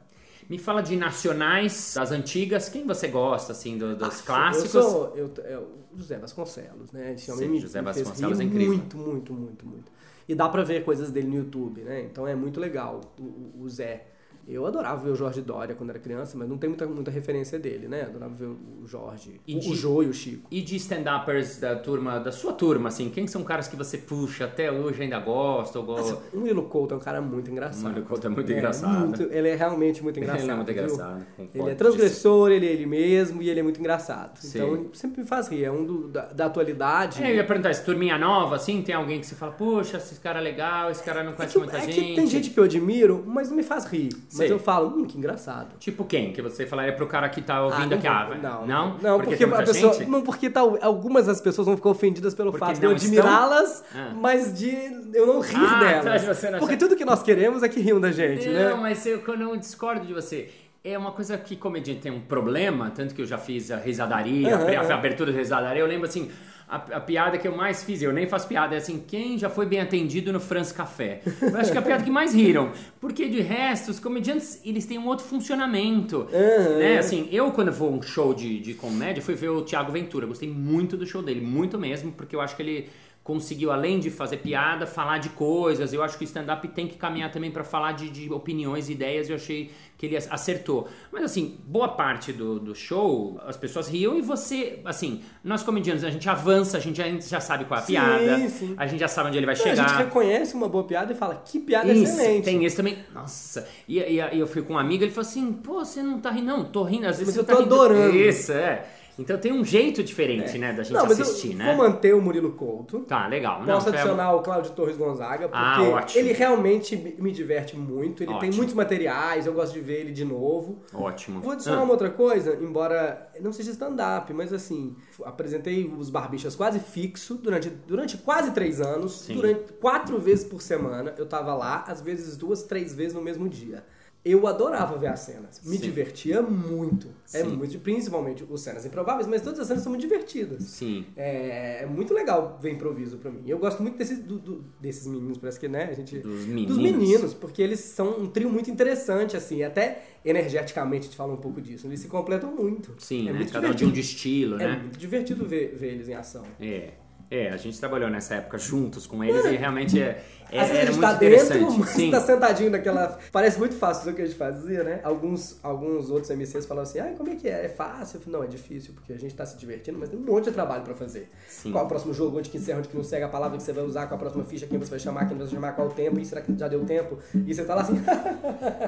Me 0.50 0.60
fala 0.60 0.82
de 0.84 0.98
nacionais, 0.98 1.94
das 1.96 2.12
antigas, 2.12 2.68
quem 2.68 2.86
você 2.86 3.08
gosta, 3.08 3.54
assim, 3.54 3.78
do- 3.78 3.96
dos 3.96 4.20
Ah, 4.20 4.24
clássicos? 4.26 4.76
Eu 4.76 4.82
sou 4.84 5.14
eu, 5.16 5.34
eu, 5.46 5.68
José 5.96 6.18
Vasconcelos, 6.18 6.92
né? 6.92 7.14
Esse 7.14 7.32
homem 7.32 7.46
Sim, 7.46 7.52
me, 7.54 7.60
José 7.62 7.80
me 7.80 7.86
Vasconcelos 7.86 8.38
é 8.42 8.44
incrível. 8.44 8.68
muito, 8.78 8.98
muito, 8.98 9.34
muito, 9.34 9.66
muito. 9.66 9.90
E 10.28 10.36
dá 10.36 10.50
pra 10.50 10.62
ver 10.62 10.84
coisas 10.84 11.10
dele 11.10 11.28
no 11.30 11.36
YouTube, 11.38 11.82
né? 11.84 12.02
Então 12.02 12.28
é 12.28 12.36
muito 12.36 12.60
legal 12.60 13.00
o- 13.18 13.62
o 13.64 13.70
Zé. 13.70 14.08
Eu 14.48 14.66
adorava 14.66 15.02
ver 15.06 15.12
o 15.12 15.16
Jorge 15.16 15.42
Dória 15.42 15.74
quando 15.74 15.92
era 15.92 16.00
criança, 16.00 16.38
mas 16.38 16.50
não 16.50 16.58
tem 16.58 16.70
muita, 16.70 16.86
muita 16.86 17.10
referência 17.10 17.58
dele, 17.58 17.88
né? 17.88 18.02
Adorava 18.04 18.34
ver 18.34 18.46
o 18.48 18.86
Jorge, 18.86 19.40
E 19.48 19.56
o, 19.56 19.60
de- 19.60 19.70
o 19.72 19.76
Jô 19.76 20.04
e 20.04 20.08
o 20.08 20.14
Chico. 20.14 20.48
E 20.52 20.62
de 20.62 20.76
stand-uppers 20.76 21.60
da 21.60 21.76
turma, 21.76 22.20
da 22.20 22.32
sua 22.32 22.52
turma, 22.54 22.90
assim, 22.90 23.10
quem 23.10 23.26
são 23.28 23.44
caras 23.44 23.68
que 23.68 23.76
você 23.76 23.98
puxa 23.98 24.46
até 24.46 24.72
hoje 24.72 25.02
ainda 25.02 25.20
gosta? 25.20 25.80
Ou 25.80 25.86
go... 25.86 25.96
O 26.34 26.40
Murilo 26.40 26.64
Couto 26.64 26.94
é 26.94 26.98
um 26.98 27.00
cara 27.00 27.22
muito 27.22 27.50
engraçado. 27.50 27.82
O 27.86 27.88
Murilo 27.90 28.06
Couto 28.06 28.28
é 28.28 28.30
muito 28.30 28.52
engraçado. 28.52 29.00
muito- 29.08 29.24
ele 29.24 29.48
é 29.50 29.56
realmente 29.56 30.04
muito 30.04 30.20
engraçado. 30.20 30.42
Ele 30.44 30.52
é 30.52 30.56
muito 30.56 30.72
engraçado. 30.72 31.26
Ele 31.54 31.70
é 31.70 31.76
transgressor, 31.76 32.52
ele 32.52 32.68
é 32.68 32.72
ele 32.72 32.86
mesmo 32.86 33.42
e 33.42 33.50
ele 33.50 33.60
é 33.60 33.64
muito 33.64 33.80
engraçado. 33.80 34.38
Sim. 34.40 34.58
Então 34.60 34.86
sempre 34.94 35.22
me 35.22 35.28
faz 35.28 35.48
rir. 35.48 35.64
É 35.64 35.72
um 35.72 35.86
do- 35.86 36.08
da, 36.10 36.26
da 36.34 36.46
atualidade. 36.48 37.24
É, 37.24 37.32
eu 37.32 37.36
ia 37.36 37.46
perguntar, 37.46 37.72
esse 37.72 37.84
turminha 37.86 38.18
nova, 38.18 38.56
assim, 38.58 38.82
tem 38.82 38.94
alguém 38.94 39.20
que 39.20 39.26
você 39.26 39.36
fala, 39.36 39.54
poxa, 39.54 39.98
esse 39.98 40.20
cara 40.20 40.40
é 40.40 40.42
legal, 40.42 40.92
esse 40.92 41.02
cara 41.04 41.24
não 41.24 41.32
É 41.32 41.36
conhece 41.36 41.54
que, 41.54 41.60
muita 41.60 41.78
é 41.78 41.82
gente. 41.82 41.96
que 41.96 42.16
tem 42.16 42.28
gente 42.28 42.50
que 42.50 42.60
eu 42.60 42.64
admiro, 42.66 43.24
mas 43.26 43.50
não 43.50 43.56
me 43.56 43.64
faz 43.64 43.86
rir. 43.86 44.10
Mas 44.38 44.50
eu 44.52 44.60
falo, 44.60 44.88
hum, 44.90 45.06
que 45.06 45.18
engraçado. 45.18 45.78
Tipo 45.80 46.04
quem? 46.06 46.34
Que 46.34 46.42
você 46.42 46.66
falaria 46.66 46.94
pro 46.94 47.08
cara 47.08 47.28
que 47.30 47.42
tá 47.42 47.64
ouvindo 47.64 47.94
Ah, 47.94 47.98
aqui? 47.98 48.08
não, 48.08 48.14
Ah, 48.14 48.38
não, 48.42 48.66
não? 48.68 48.98
não, 49.02 49.20
porque, 49.20 49.38
tem 49.38 49.48
a 49.54 49.58
pessoa, 49.64 49.94
gente? 49.94 50.10
não, 50.10 50.22
porque 50.22 50.50
tal, 50.50 50.78
algumas 50.82 51.26
das 51.28 51.40
pessoas 51.42 51.68
vão 51.68 51.76
ficar 51.76 51.90
ofendidas 51.90 52.34
pelo 52.34 52.52
Porque 52.52 52.66
fato 52.66 52.80
de 52.80 52.86
eu 52.86 52.90
não 52.92 52.98
estão? 52.98 53.10
admirá-las, 53.20 53.84
Ah. 53.96 54.12
mas 54.16 54.54
de 54.58 54.70
eu 55.14 55.28
não 55.28 55.40
rir 55.40 55.56
Ah, 55.56 55.80
delas. 55.80 56.40
tá, 56.42 56.52
não 56.52 56.60
porque 56.60 56.76
acha- 56.76 56.86
tudo 56.86 56.96
que 56.96 57.06
nós 57.06 57.22
queremos 57.24 57.64
é 57.64 57.70
que 57.70 57.80
riam 57.80 58.00
da 58.00 58.12
gente, 58.12 58.48
Não, 58.48 58.54
né? 58.54 58.74
mas 58.82 59.06
eu, 59.06 59.22
eu 59.26 59.58
discordo 59.58 60.06
de 60.06 60.14
você. 60.14 60.50
É 60.84 60.98
uma 60.98 61.12
coisa 61.14 61.38
que 61.38 61.56
comediante 61.56 62.02
tem 62.02 62.12
um 62.12 62.20
problema, 62.20 62.92
tanto 62.94 63.16
que 63.16 63.22
eu 63.22 63.26
já 63.26 63.38
fiz 63.38 63.72
a 63.72 63.78
risadaria, 63.78 64.56
Aham, 64.56 64.92
a, 64.92 64.94
abertura 64.96 65.32
da 65.32 65.38
risadaria, 65.38 65.82
eu 65.82 65.88
lembro 65.88 66.08
assim, 66.08 66.30
a, 66.68 66.76
a 66.76 67.00
piada 67.00 67.38
que 67.38 67.48
eu 67.48 67.56
mais 67.56 67.84
fiz, 67.84 68.02
eu 68.02 68.12
nem 68.14 68.28
faço 68.28 68.48
piada, 68.48 68.76
é 68.76 68.78
assim, 68.78 69.04
quem 69.08 69.38
já 69.38 69.50
foi 69.50 69.66
bem 69.66 69.80
atendido 69.80 70.32
no 70.32 70.40
France 70.40 70.74
Café? 70.74 71.22
Eu 71.42 71.58
acho 71.58 71.72
que 71.72 71.78
é 71.78 71.82
a 71.82 71.84
piada 71.84 72.04
que 72.04 72.12
mais 72.12 72.34
riram, 72.34 72.72
porque 73.00 73.28
de 73.28 73.42
resto, 73.42 73.92
os 73.92 74.00
comediantes, 74.00 74.62
eles 74.66 74.86
têm 74.86 74.98
um 74.98 75.08
outro 75.08 75.26
funcionamento, 75.26 76.28
Aham. 76.34 76.80
né? 76.80 76.98
Assim, 76.98 77.28
eu 77.32 77.52
quando 77.52 77.72
vou 77.72 77.90
a 77.90 77.92
um 77.98 78.02
show 78.02 78.34
de, 78.34 78.60
de 78.60 78.74
comédia, 78.74 79.22
fui 79.22 79.36
ver 79.36 79.50
o 79.50 79.62
Thiago 79.62 79.92
Ventura, 79.92 80.26
gostei 80.26 80.50
muito 80.50 80.98
do 80.98 81.06
show 81.06 81.22
dele, 81.22 81.42
muito 81.42 81.78
mesmo, 81.78 82.12
porque 82.12 82.36
eu 82.36 82.42
acho 82.42 82.56
que 82.56 82.62
ele 82.62 82.90
conseguiu, 83.24 83.72
além 83.72 84.00
de 84.00 84.10
fazer 84.10 84.38
piada, 84.38 84.86
falar 84.86 85.18
de 85.18 85.30
coisas. 85.30 85.94
Eu 85.94 86.04
acho 86.04 86.18
que 86.18 86.24
o 86.24 86.28
stand-up 86.28 86.68
tem 86.70 86.88
que 86.88 86.98
caminhar 86.98 87.32
também 87.32 87.50
para 87.50 87.64
falar 87.64 87.94
de, 87.94 88.10
de 88.10 88.32
opiniões, 88.34 88.90
ideias. 88.90 89.30
Eu 89.30 89.38
achei 89.38 89.72
que 89.98 90.06
ele 90.08 90.18
acertou. 90.18 90.90
Mas 91.10 91.24
assim, 91.24 91.58
boa 91.66 91.88
parte 91.88 92.34
do, 92.34 92.60
do 92.60 92.76
show, 92.76 93.40
as 93.48 93.56
pessoas 93.56 93.88
riam 93.88 94.18
e 94.18 94.22
você, 94.22 94.80
assim, 94.84 95.22
nós 95.42 95.64
comediantes, 95.64 96.04
a 96.04 96.10
gente 96.10 96.28
avança, 96.28 96.76
a 96.76 96.80
gente 96.82 96.98
já, 96.98 97.10
já 97.18 97.40
sabe 97.40 97.64
qual 97.64 97.80
é 97.80 97.84
a 97.84 97.86
Sim, 97.86 97.94
piada, 97.94 98.50
sim. 98.50 98.74
a 98.76 98.88
gente 98.88 99.00
já 99.00 99.08
sabe 99.08 99.30
onde 99.30 99.38
ele 99.38 99.46
vai 99.46 99.56
Não, 99.56 99.62
a 99.62 99.68
chegar. 99.70 99.88
gente 99.88 99.98
reconhece 100.00 100.54
uma 100.56 100.68
boa 100.68 100.84
piada 100.84 101.14
e 101.14 101.16
fala, 101.16 101.42
que 101.46 101.60
piada 101.60 101.94
Isso, 101.94 102.04
excelente. 102.04 102.44
tem 102.44 102.66
esse 102.66 102.76
também. 102.76 102.98
Nossa. 103.14 103.66
E, 103.88 104.00
e, 104.00 104.16
e 104.20 104.40
eu 104.40 104.48
fui 104.48 104.64
com 104.64 104.74
um 104.74 104.78
amigo, 104.78 105.02
ele 105.02 105.12
falou 105.12 105.30
assim: 105.30 105.54
pô, 105.54 105.76
você 105.86 106.04
não 106.04 106.20
tá 106.20 106.30
rindo, 106.32 106.48
não, 106.48 106.66
tô 106.66 106.84
rindo. 106.84 107.08
Às 107.08 107.20
vezes 107.20 107.36
Mas 107.36 107.38
eu 107.38 107.44
tá 107.46 107.56
tô 107.56 107.62
rindo. 107.62 107.74
adorando. 107.74 108.18
Isso, 108.18 108.52
é. 108.52 108.86
Então 109.18 109.38
tem 109.38 109.52
um 109.52 109.64
jeito 109.64 110.04
diferente, 110.04 110.58
né, 110.58 110.74
da 110.74 110.82
gente 110.82 110.94
Não, 110.94 111.06
assistir, 111.06 111.54
né? 111.56 111.66
vou 111.76 111.76
manter 111.88 112.16
o 112.16 112.22
Murilo 112.22 112.54
Couto. 112.54 113.02
Tá, 113.02 113.28
legal. 113.28 113.60
Não, 113.60 113.76
Posso 113.76 113.90
foi- 113.90 113.94
adicionar 113.94 114.34
o 114.34 114.42
Cláudio 114.42 114.72
Torres 114.72 114.98
Gonzaga, 114.98 115.48
porque 115.48 115.56
Ah, 115.56 116.06
ele 116.16 116.34
realmente 116.34 116.96
me 116.96 117.32
diverte 117.32 117.78
muito. 117.78 118.24
Ele 118.24 118.30
tem 118.34 118.38
Ótimo. 118.50 118.56
muitos 118.58 118.74
materiais, 118.74 119.46
eu 119.46 119.54
gosto 119.54 119.74
de 119.74 119.82
ver 119.82 120.00
ele 120.02 120.12
de 120.12 120.26
novo. 120.26 120.82
Ótimo. 120.94 121.42
Vou 121.42 121.52
adicionar 121.54 121.80
Ah, 121.80 121.84
uma 121.84 121.92
outra 121.92 122.10
coisa, 122.10 122.58
embora 122.62 123.30
não 123.40 123.54
seja 123.54 123.70
stand-up, 123.72 124.34
mas 124.34 124.52
assim, 124.52 124.96
apresentei 125.24 125.94
os 125.96 126.10
Barbichas 126.10 126.56
quase 126.56 126.80
fixo 126.80 127.36
durante, 127.36 127.70
durante 127.70 128.18
quase 128.18 128.52
três 128.52 128.82
anos, 128.82 129.22
Sim. 129.22 129.36
durante 129.36 129.74
quatro 129.74 130.18
vezes 130.20 130.44
por 130.44 130.62
semana. 130.62 131.14
Eu 131.18 131.26
tava 131.28 131.54
lá, 131.54 131.84
às 131.88 132.02
vezes 132.02 132.36
duas, 132.36 132.64
três 132.64 132.94
vezes 132.96 133.14
no 133.14 133.22
mesmo 133.22 133.48
dia. 133.48 133.84
Eu 134.26 134.48
adorava 134.48 134.98
ver 134.98 135.08
as 135.08 135.20
cenas, 135.20 135.60
me 135.66 135.76
Sim. 135.76 135.82
divertia 135.84 136.42
muito. 136.42 137.08
É 137.34 137.44
Sim. 137.44 137.58
muito, 137.58 137.78
principalmente 137.80 138.46
os 138.50 138.62
cenas 138.62 138.86
improváveis, 138.86 139.28
mas 139.28 139.42
todas 139.42 139.60
as 139.60 139.68
cenas 139.68 139.84
são 139.84 139.90
muito 139.92 140.02
divertidas. 140.02 140.64
Sim. 140.64 141.06
É, 141.18 141.84
é 141.84 141.86
muito 141.86 142.14
legal 142.14 142.58
ver 142.62 142.72
improviso 142.72 143.18
pra 143.18 143.30
mim. 143.30 143.42
Eu 143.46 143.58
gosto 143.60 143.82
muito 143.84 143.98
desses, 143.98 144.20
do- 144.20 144.40
do- 144.40 144.64
desses 144.80 145.06
meninos, 145.08 145.38
parece 145.38 145.60
que, 145.60 145.68
né? 145.68 145.90
A 145.92 145.94
gente, 145.94 146.20
Dos 146.20 146.46
meninos. 146.46 146.68
Dos 146.70 146.78
meninos, 146.78 147.34
porque 147.34 147.62
eles 147.62 147.82
são 147.82 148.18
um 148.22 148.28
trio 148.28 148.50
muito 148.50 148.72
interessante, 148.72 149.36
assim, 149.36 149.62
até 149.62 150.04
energeticamente 150.24 151.02
a 151.02 151.06
gente 151.08 151.18
fala 151.18 151.34
um 151.34 151.38
pouco 151.38 151.60
disso. 151.62 151.86
Eles 151.88 152.00
se 152.00 152.08
completam 152.08 152.56
muito. 152.56 152.96
Sim, 153.00 153.28
é 153.28 153.34
né? 153.34 153.40
muito 153.40 153.52
Cada 153.52 153.68
um 153.68 153.72
de 153.72 153.84
um 153.84 153.92
divertido. 153.92 154.00
estilo, 154.00 154.56
É 154.56 154.68
né? 154.68 154.80
muito 154.84 154.98
divertido 154.98 155.46
ver, 155.46 155.76
ver 155.76 155.88
eles 155.94 156.08
em 156.08 156.14
ação. 156.14 156.44
É. 156.62 156.92
É, 157.32 157.50
a 157.50 157.58
gente 157.58 157.80
trabalhou 157.80 158.12
nessa 158.12 158.36
época 158.36 158.60
juntos 158.60 159.08
com 159.08 159.24
eles 159.24 159.44
e 159.46 159.56
realmente 159.56 160.00
é, 160.00 160.24
é- 160.54 160.60
Às 160.62 160.68
vezes 160.70 160.72
a 160.72 160.82
era 160.82 160.92
gente 160.92 161.00
muito 161.02 161.12
tá 161.12 161.14
dentro, 161.60 161.80
mas 161.80 161.90
Sim. 161.90 162.12
tá 162.12 162.22
sentadinho 162.22 162.70
naquela. 162.72 163.18
Parece 163.32 163.58
muito 163.60 163.76
fácil 163.76 164.12
o 164.12 164.16
que 164.16 164.22
a 164.22 164.26
gente 164.26 164.38
fazia, 164.38 164.84
né? 164.84 165.00
Alguns, 165.04 165.60
alguns 165.64 166.10
outros 166.10 166.30
MCs 166.30 166.66
falavam 166.66 166.90
assim: 166.90 167.00
ah, 167.00 167.14
como 167.18 167.30
é 167.30 167.36
que 167.36 167.48
é? 167.48 167.66
É 167.66 167.70
fácil? 167.70 168.20
Falei, 168.20 168.40
não, 168.40 168.44
é 168.46 168.48
difícil, 168.48 168.94
porque 168.94 169.14
a 169.14 169.18
gente 169.18 169.34
tá 169.36 169.46
se 169.46 169.58
divertindo, 169.58 169.98
mas 170.00 170.10
tem 170.10 170.18
um 170.20 170.24
monte 170.24 170.46
de 170.46 170.52
trabalho 170.52 170.84
pra 170.84 170.94
fazer. 170.94 171.30
Sim. 171.48 171.72
Qual 171.72 171.84
é 171.84 171.86
o 171.86 171.90
próximo 171.90 172.14
jogo, 172.14 172.38
onde 172.38 172.50
que 172.50 172.58
encerra, 172.58 172.80
onde 172.80 172.88
que 172.88 172.96
não 172.98 173.04
segue 173.04 173.24
a 173.26 173.30
palavra 173.30 173.58
que 173.58 173.64
você 173.64 173.74
vai 173.74 173.84
usar, 173.84 174.06
qual 174.08 174.16
a 174.16 174.20
próxima 174.20 174.44
ficha, 174.46 174.66
quem 174.68 174.78
você 174.78 174.92
vai 174.92 175.00
chamar, 175.00 175.26
quem 175.28 175.38
você 175.38 175.44
vai 175.44 175.54
chamar, 175.54 175.72
qual 175.74 175.88
o 175.88 175.92
tempo, 175.92 176.20
e 176.20 176.26
será 176.26 176.42
que 176.42 176.58
já 176.58 176.68
deu 176.68 176.84
tempo? 176.86 177.18
E 177.34 177.54
você 177.54 177.64
tá 177.66 177.76
lá 177.76 177.82
assim. 177.82 178.02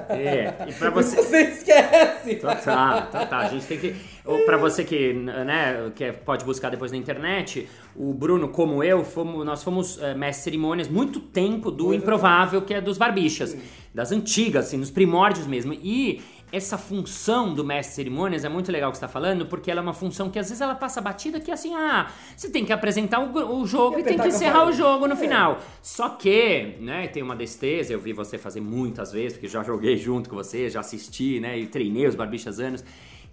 É, 0.09 0.53
e 0.67 0.73
pra 0.73 0.89
você... 0.91 1.15
você. 1.15 1.21
você 1.23 1.41
esquece! 1.51 2.35
Total, 2.35 3.07
total. 3.07 3.39
A 3.41 3.47
gente 3.49 3.65
tem 3.65 3.79
que. 3.79 3.95
Ou 4.25 4.39
pra 4.45 4.57
você 4.57 4.83
que, 4.83 5.13
né, 5.13 5.91
que 5.95 6.11
pode 6.11 6.43
buscar 6.45 6.69
depois 6.69 6.91
na 6.91 6.97
internet, 6.97 7.67
o 7.95 8.13
Bruno, 8.13 8.49
como 8.49 8.83
eu, 8.83 9.03
fomos, 9.03 9.45
nós 9.45 9.63
fomos 9.63 10.01
é, 10.01 10.13
mestre 10.15 10.35
de 10.35 10.43
cerimônias 10.55 10.87
muito 10.87 11.19
tempo 11.19 11.54
do 11.59 11.85
Muito 11.85 12.01
improvável, 12.01 12.61
que 12.61 12.73
é 12.73 12.81
dos 12.81 12.97
barbichas. 12.97 13.55
Das 13.93 14.11
antigas, 14.11 14.65
assim, 14.67 14.77
nos 14.77 14.91
primórdios 14.91 15.47
mesmo. 15.47 15.73
E 15.73 16.21
essa 16.51 16.77
função 16.77 17.53
do 17.53 17.63
mestre 17.63 17.91
de 17.91 17.95
cerimônias 17.95 18.43
é 18.45 18.49
muito 18.49 18.71
legal 18.71 18.91
que 18.91 18.97
você 18.97 19.05
está 19.05 19.11
falando, 19.11 19.45
porque 19.45 19.71
ela 19.71 19.79
é 19.79 19.83
uma 19.83 19.93
função 19.93 20.29
que 20.29 20.37
às 20.37 20.47
vezes 20.47 20.61
ela 20.61 20.75
passa 20.75 21.01
batida 21.01 21.39
que 21.39 21.51
assim, 21.51 21.73
ah, 21.73 22.09
você 22.35 22.49
tem 22.49 22.63
que 22.65 22.71
apresentar 22.71 23.19
o, 23.19 23.59
o 23.61 23.65
jogo 23.65 23.97
e, 23.97 24.01
E 24.01 24.03
tem 24.03 24.17
que 24.17 24.27
encerrar 24.27 24.67
o 24.67 24.71
jogo 24.71 25.07
no 25.07 25.13
É. 25.13 25.17
final. 25.17 25.59
Só 25.81 26.09
que, 26.09 26.75
né, 26.79 27.07
tem 27.07 27.23
uma 27.23 27.35
destreza, 27.35 27.93
eu 27.93 27.99
vi 27.99 28.13
você 28.13 28.37
fazer 28.37 28.61
muitas 28.61 29.11
vezes, 29.11 29.33
porque 29.33 29.47
já 29.47 29.63
joguei 29.63 29.97
junto 29.97 30.29
com 30.29 30.35
você, 30.35 30.69
já 30.69 30.81
assisti, 30.81 31.39
né, 31.39 31.57
e 31.57 31.65
treinei 31.65 32.05
os 32.05 32.15
barbichas 32.15 32.59
anos, 32.59 32.83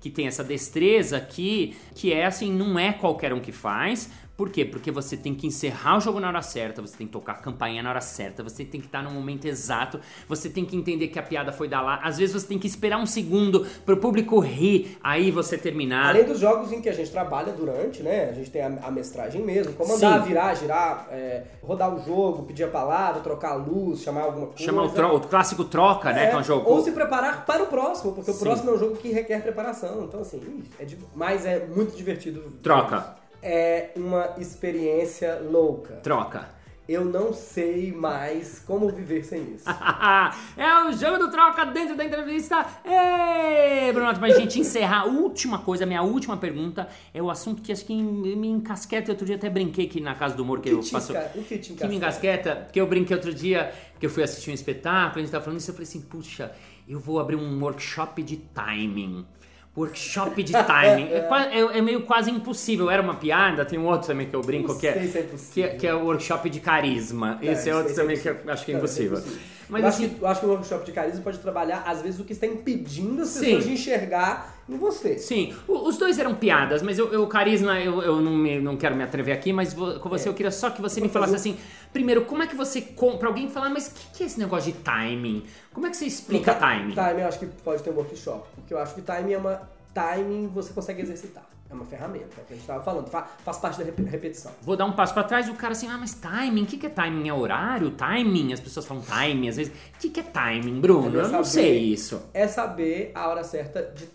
que 0.01 0.11
tem 0.11 0.27
essa 0.27 0.43
destreza 0.43 1.21
que, 1.21 1.77
que 1.95 2.13
é 2.13 2.27
assim, 2.27 2.53
não 2.53 2.77
é 2.77 2.93
qualquer 2.93 3.33
um 3.33 3.39
que 3.41 3.53
faz. 3.53 4.11
Por 4.43 4.51
quê? 4.51 4.65
Porque 4.65 4.91
você 4.91 5.17
tem 5.17 5.37
que 5.37 5.47
encerrar 5.47 5.99
o 5.99 6.01
jogo 6.01 6.19
na 6.19 6.27
hora 6.27 6.43
certa, 6.43 6.83
você 6.83 6.97
tem 6.97 7.07
que 7.07 7.13
tocar 7.13 7.35
a 7.35 7.37
campainha 7.37 7.81
na 7.81 7.91
hora 7.91 8.01
certa, 8.01 8.43
você 8.43 8.65
tem 8.65 8.81
que 8.81 8.89
estar 8.89 9.01
no 9.01 9.09
momento 9.13 9.45
exato, 9.47 10.01
você 10.29 10.51
tem 10.51 10.65
que 10.65 10.75
entender 10.75 11.07
que 11.07 11.17
a 11.17 11.23
piada 11.23 11.53
foi 11.53 11.69
da 11.69 11.81
lá. 11.81 12.01
Às 12.03 12.19
vezes 12.19 12.35
você 12.35 12.49
tem 12.49 12.59
que 12.59 12.67
esperar 12.67 12.99
um 12.99 13.07
segundo 13.07 13.65
pro 13.87 13.97
público 13.99 14.41
rir, 14.41 14.99
aí 15.01 15.31
você 15.31 15.57
terminar. 15.57 16.09
Além 16.09 16.25
dos 16.25 16.41
jogos 16.41 16.73
em 16.73 16.81
que 16.83 16.89
a 16.89 16.93
gente 16.93 17.09
trabalha 17.13 17.53
durante, 17.53 18.03
né? 18.03 18.31
A 18.31 18.33
gente 18.33 18.51
tem 18.51 18.63
a, 18.63 18.67
a 18.83 18.91
mestragem 18.91 19.41
mesmo, 19.43 19.75
comandar, 19.75 20.21
Sim. 20.21 20.27
virar, 20.27 20.55
girar, 20.57 21.07
é, 21.13 21.45
rodar 21.63 21.95
o 21.95 22.05
jogo, 22.05 22.43
pedir 22.43 22.65
a 22.65 22.69
palavra, 22.69 23.21
trocar 23.21 23.53
a 23.53 23.55
luz, 23.55 24.01
chamar 24.03 24.23
alguma 24.23 24.49
coisa. 24.49 24.65
Chama 24.65 24.83
o, 24.83 25.17
o 25.17 25.21
clássico 25.21 25.65
troca, 25.67 26.13
né? 26.13 26.25
É, 26.25 26.31
Que 26.31 26.35
é 26.35 26.39
um 26.41 26.43
jogo. 26.43 26.69
Ou 26.69 26.83
se 26.83 26.91
preparar 26.91 27.47
para 27.47 27.63
o 27.63 27.69
próximo, 27.69 28.11
porque 28.11 28.33
Sim. 28.33 28.39
o 28.39 28.41
próximo 28.41 28.71
é 28.71 28.75
um 28.75 28.79
jogo 28.79 28.97
que 28.97 29.13
requer 29.13 29.41
preparação. 29.41 30.03
Então, 30.03 30.19
assim, 30.19 30.65
é 30.81 30.85
de- 30.85 30.99
mas 31.15 31.47
é 31.47 31.65
muito 31.65 31.97
divertido. 31.97 32.41
Troca. 32.61 33.22
É 33.43 33.91
uma 33.97 34.35
experiência 34.39 35.41
louca. 35.41 35.95
Troca. 35.97 36.49
Eu 36.89 37.05
não 37.05 37.33
sei 37.33 37.93
mais 37.93 38.59
como 38.67 38.89
viver 38.91 39.25
sem 39.25 39.55
isso. 39.55 39.65
é 40.57 40.85
o 40.89 40.93
jogo 40.93 41.17
do 41.17 41.31
troca 41.31 41.65
dentro 41.65 41.97
da 41.97 42.05
entrevista. 42.05 42.67
Ei, 42.85 43.93
Bruno, 43.93 44.19
pra 44.19 44.31
gente 44.31 44.59
encerrar, 44.59 45.03
a 45.03 45.05
última 45.05 45.61
coisa, 45.61 45.87
minha 45.87 46.03
última 46.03 46.37
pergunta 46.37 46.89
é 47.15 47.23
o 47.23 47.31
assunto 47.31 47.63
que 47.63 47.71
acho 47.73 47.85
que 47.85 47.95
me 47.95 48.49
encasqueta. 48.49 49.13
Outro 49.13 49.25
dia 49.25 49.37
até 49.37 49.49
brinquei 49.49 49.87
aqui 49.87 50.01
na 50.01 50.15
casa 50.17 50.35
do 50.35 50.43
humor 50.43 50.61
que, 50.61 50.69
O 50.71 50.73
eu 50.73 50.79
que 50.81 50.87
te 50.87 50.91
faço. 50.91 51.13
o 51.37 51.43
que 51.45 51.59
te 51.59 51.73
que 51.73 51.87
me 51.87 51.97
encasqueta? 51.97 52.51
encasqueta, 52.51 52.57
porque 52.65 52.81
eu 52.81 52.87
brinquei 52.87 53.17
outro 53.17 53.33
dia, 53.33 53.73
que 53.99 54.05
eu 54.05 54.11
fui 54.11 54.25
assistir 54.25 54.51
um 54.51 54.55
espetáculo, 54.55 55.19
a 55.19 55.21
gente 55.21 55.31
tava 55.31 55.45
falando 55.45 55.61
isso, 55.61 55.71
eu 55.71 55.75
falei 55.75 55.89
assim, 55.89 56.01
puxa, 56.03 56.53
eu 56.89 56.99
vou 56.99 57.21
abrir 57.21 57.37
um 57.37 57.63
workshop 57.63 58.23
de 58.25 58.39
timing. 58.39 59.25
Workshop 59.75 60.43
de 60.43 60.53
timing. 60.53 61.09
é, 61.11 61.29
é- 61.51 61.79
é 61.79 61.81
meio 61.81 62.03
quase 62.03 62.31
impossível. 62.31 62.91
Era 62.91 63.01
uma 63.01 63.15
piada, 63.15 63.65
tem 63.65 63.79
um 63.79 63.87
outro 63.87 64.07
também 64.09 64.27
que 64.29 64.37
eu 64.37 64.43
brinco 64.43 64.79
que 64.79 64.87
é, 64.87 64.91
é 64.91 65.27
que, 65.53 65.63
é, 65.63 65.69
que 65.69 65.87
é 65.87 65.95
o 65.95 66.05
workshop 66.05 66.51
de 66.51 66.61
carisma. 66.61 67.39
Não, 67.43 67.51
Esse 67.51 67.71
é 67.71 67.75
outro 67.75 67.95
também 67.95 68.17
é 68.17 68.21
que 68.21 68.29
eu 68.29 68.37
acho 68.49 68.65
que 68.67 68.73
é 68.73 68.75
é 68.75 68.79
impossível. 68.79 69.23
Mas 69.71 69.83
eu, 69.83 69.89
acho 69.89 69.97
assim, 70.05 70.09
que, 70.15 70.23
eu 70.23 70.27
acho 70.29 70.41
que 70.41 70.47
o 70.47 70.51
workshop 70.51 70.85
de 70.85 70.93
carisma 70.93 71.23
pode 71.23 71.39
trabalhar, 71.39 71.85
às 71.87 72.03
vezes, 72.03 72.21
o 72.21 72.25
que 72.25 72.35
está 72.35 72.47
impedindo 72.47 73.23
as 73.23 73.29
Sim. 73.31 73.41
pessoas 73.41 73.65
de 73.65 73.73
enxergar 73.73 74.55
em 74.69 74.77
você. 74.77 75.17
Sim, 75.17 75.55
o- 75.67 75.89
os 75.89 75.97
dois 75.97 76.19
eram 76.19 76.35
piadas, 76.35 76.83
mas 76.83 76.99
eu, 76.99 77.11
eu 77.11 77.27
carisma, 77.27 77.81
eu, 77.81 78.03
eu 78.03 78.21
não, 78.21 78.33
me- 78.37 78.61
não 78.61 78.77
quero 78.77 78.95
me 78.95 79.03
atrever 79.03 79.33
aqui, 79.35 79.51
mas 79.55 79.73
vo- 79.73 79.99
com 80.01 80.11
você 80.11 80.29
É. 80.29 80.31
eu 80.31 80.35
queria 80.35 80.51
só 80.51 80.69
que 80.69 80.83
você 80.83 81.01
Vou 81.01 81.07
me 81.09 81.13
falasse 81.13 81.35
assim, 81.35 81.57
primeiro, 81.93 82.25
como 82.25 82.43
é 82.43 82.47
que 82.47 82.55
você 82.57 82.81
compra 82.81 83.29
alguém 83.29 83.49
falar, 83.51 83.71
mas 83.71 83.89
o 83.89 83.95
que, 83.95 84.19
que 84.19 84.23
é 84.23 84.27
esse 84.27 84.39
negócio 84.39 84.73
de 84.73 84.79
timing? 84.79 85.45
Como 85.73 85.87
é 85.87 85.91
que 85.91 85.97
você 85.97 86.07
explica 86.07 86.55
timing? 86.55 86.95
Timing 86.95 87.21
eu 87.21 87.29
acho 87.29 87.39
que 87.39 87.47
pode 87.47 87.83
ter 87.83 87.91
um 87.91 87.95
workshop. 87.95 88.47
Porque 88.55 88.73
eu 88.75 88.79
acho 88.79 88.95
que 88.95 89.03
timing 89.03 89.33
é 89.35 89.39
uma. 89.39 89.69
Timing 89.95 90.49
você 90.49 90.73
consegue 90.73 91.03
exercitar. 91.03 91.45
É 91.71 91.75
uma 91.75 91.87
ferramenta, 91.87 92.27
é 92.37 92.43
o 92.43 92.45
que 92.45 92.53
a 92.53 92.57
gente 92.57 92.61
estava 92.61 92.83
falando. 92.85 93.09
Fa- 93.09 93.23
faz 93.43 93.57
parte 93.57 93.79
da 93.79 93.85
rep- 93.85 93.99
repetição. 94.05 94.53
Vou 94.61 94.77
dar 94.77 94.85
um 94.85 94.93
passo 94.93 95.15
pra 95.15 95.25
trás 95.25 95.49
e 95.49 95.51
o 95.51 95.55
cara 95.55 95.73
assim, 95.73 95.89
ah, 95.89 95.97
mas 95.97 96.13
timing, 96.13 96.65
o 96.65 96.67
que, 96.67 96.77
que 96.77 96.85
é 96.87 96.91
timing? 96.91 97.29
É 97.31 97.33
horário? 97.33 97.91
Timing? 97.93 98.53
As 98.53 98.61
pessoas 98.61 98.85
falam 98.85 99.03
timing, 99.03 99.49
às 99.49 99.57
vezes. 99.57 99.73
O 99.73 99.99
que, 99.99 100.11
que 100.11 100.21
é 100.21 100.23
timing, 100.23 100.81
Bruno? 100.83 101.19
É 101.19 101.23
Eu 101.25 101.29
não 101.29 101.43
sei 101.45 101.79
isso. 101.79 102.23
É 102.35 102.47
saber 102.47 103.11
a 103.15 103.27
hora 103.27 103.43
certa 103.43 103.83
de 103.83 104.07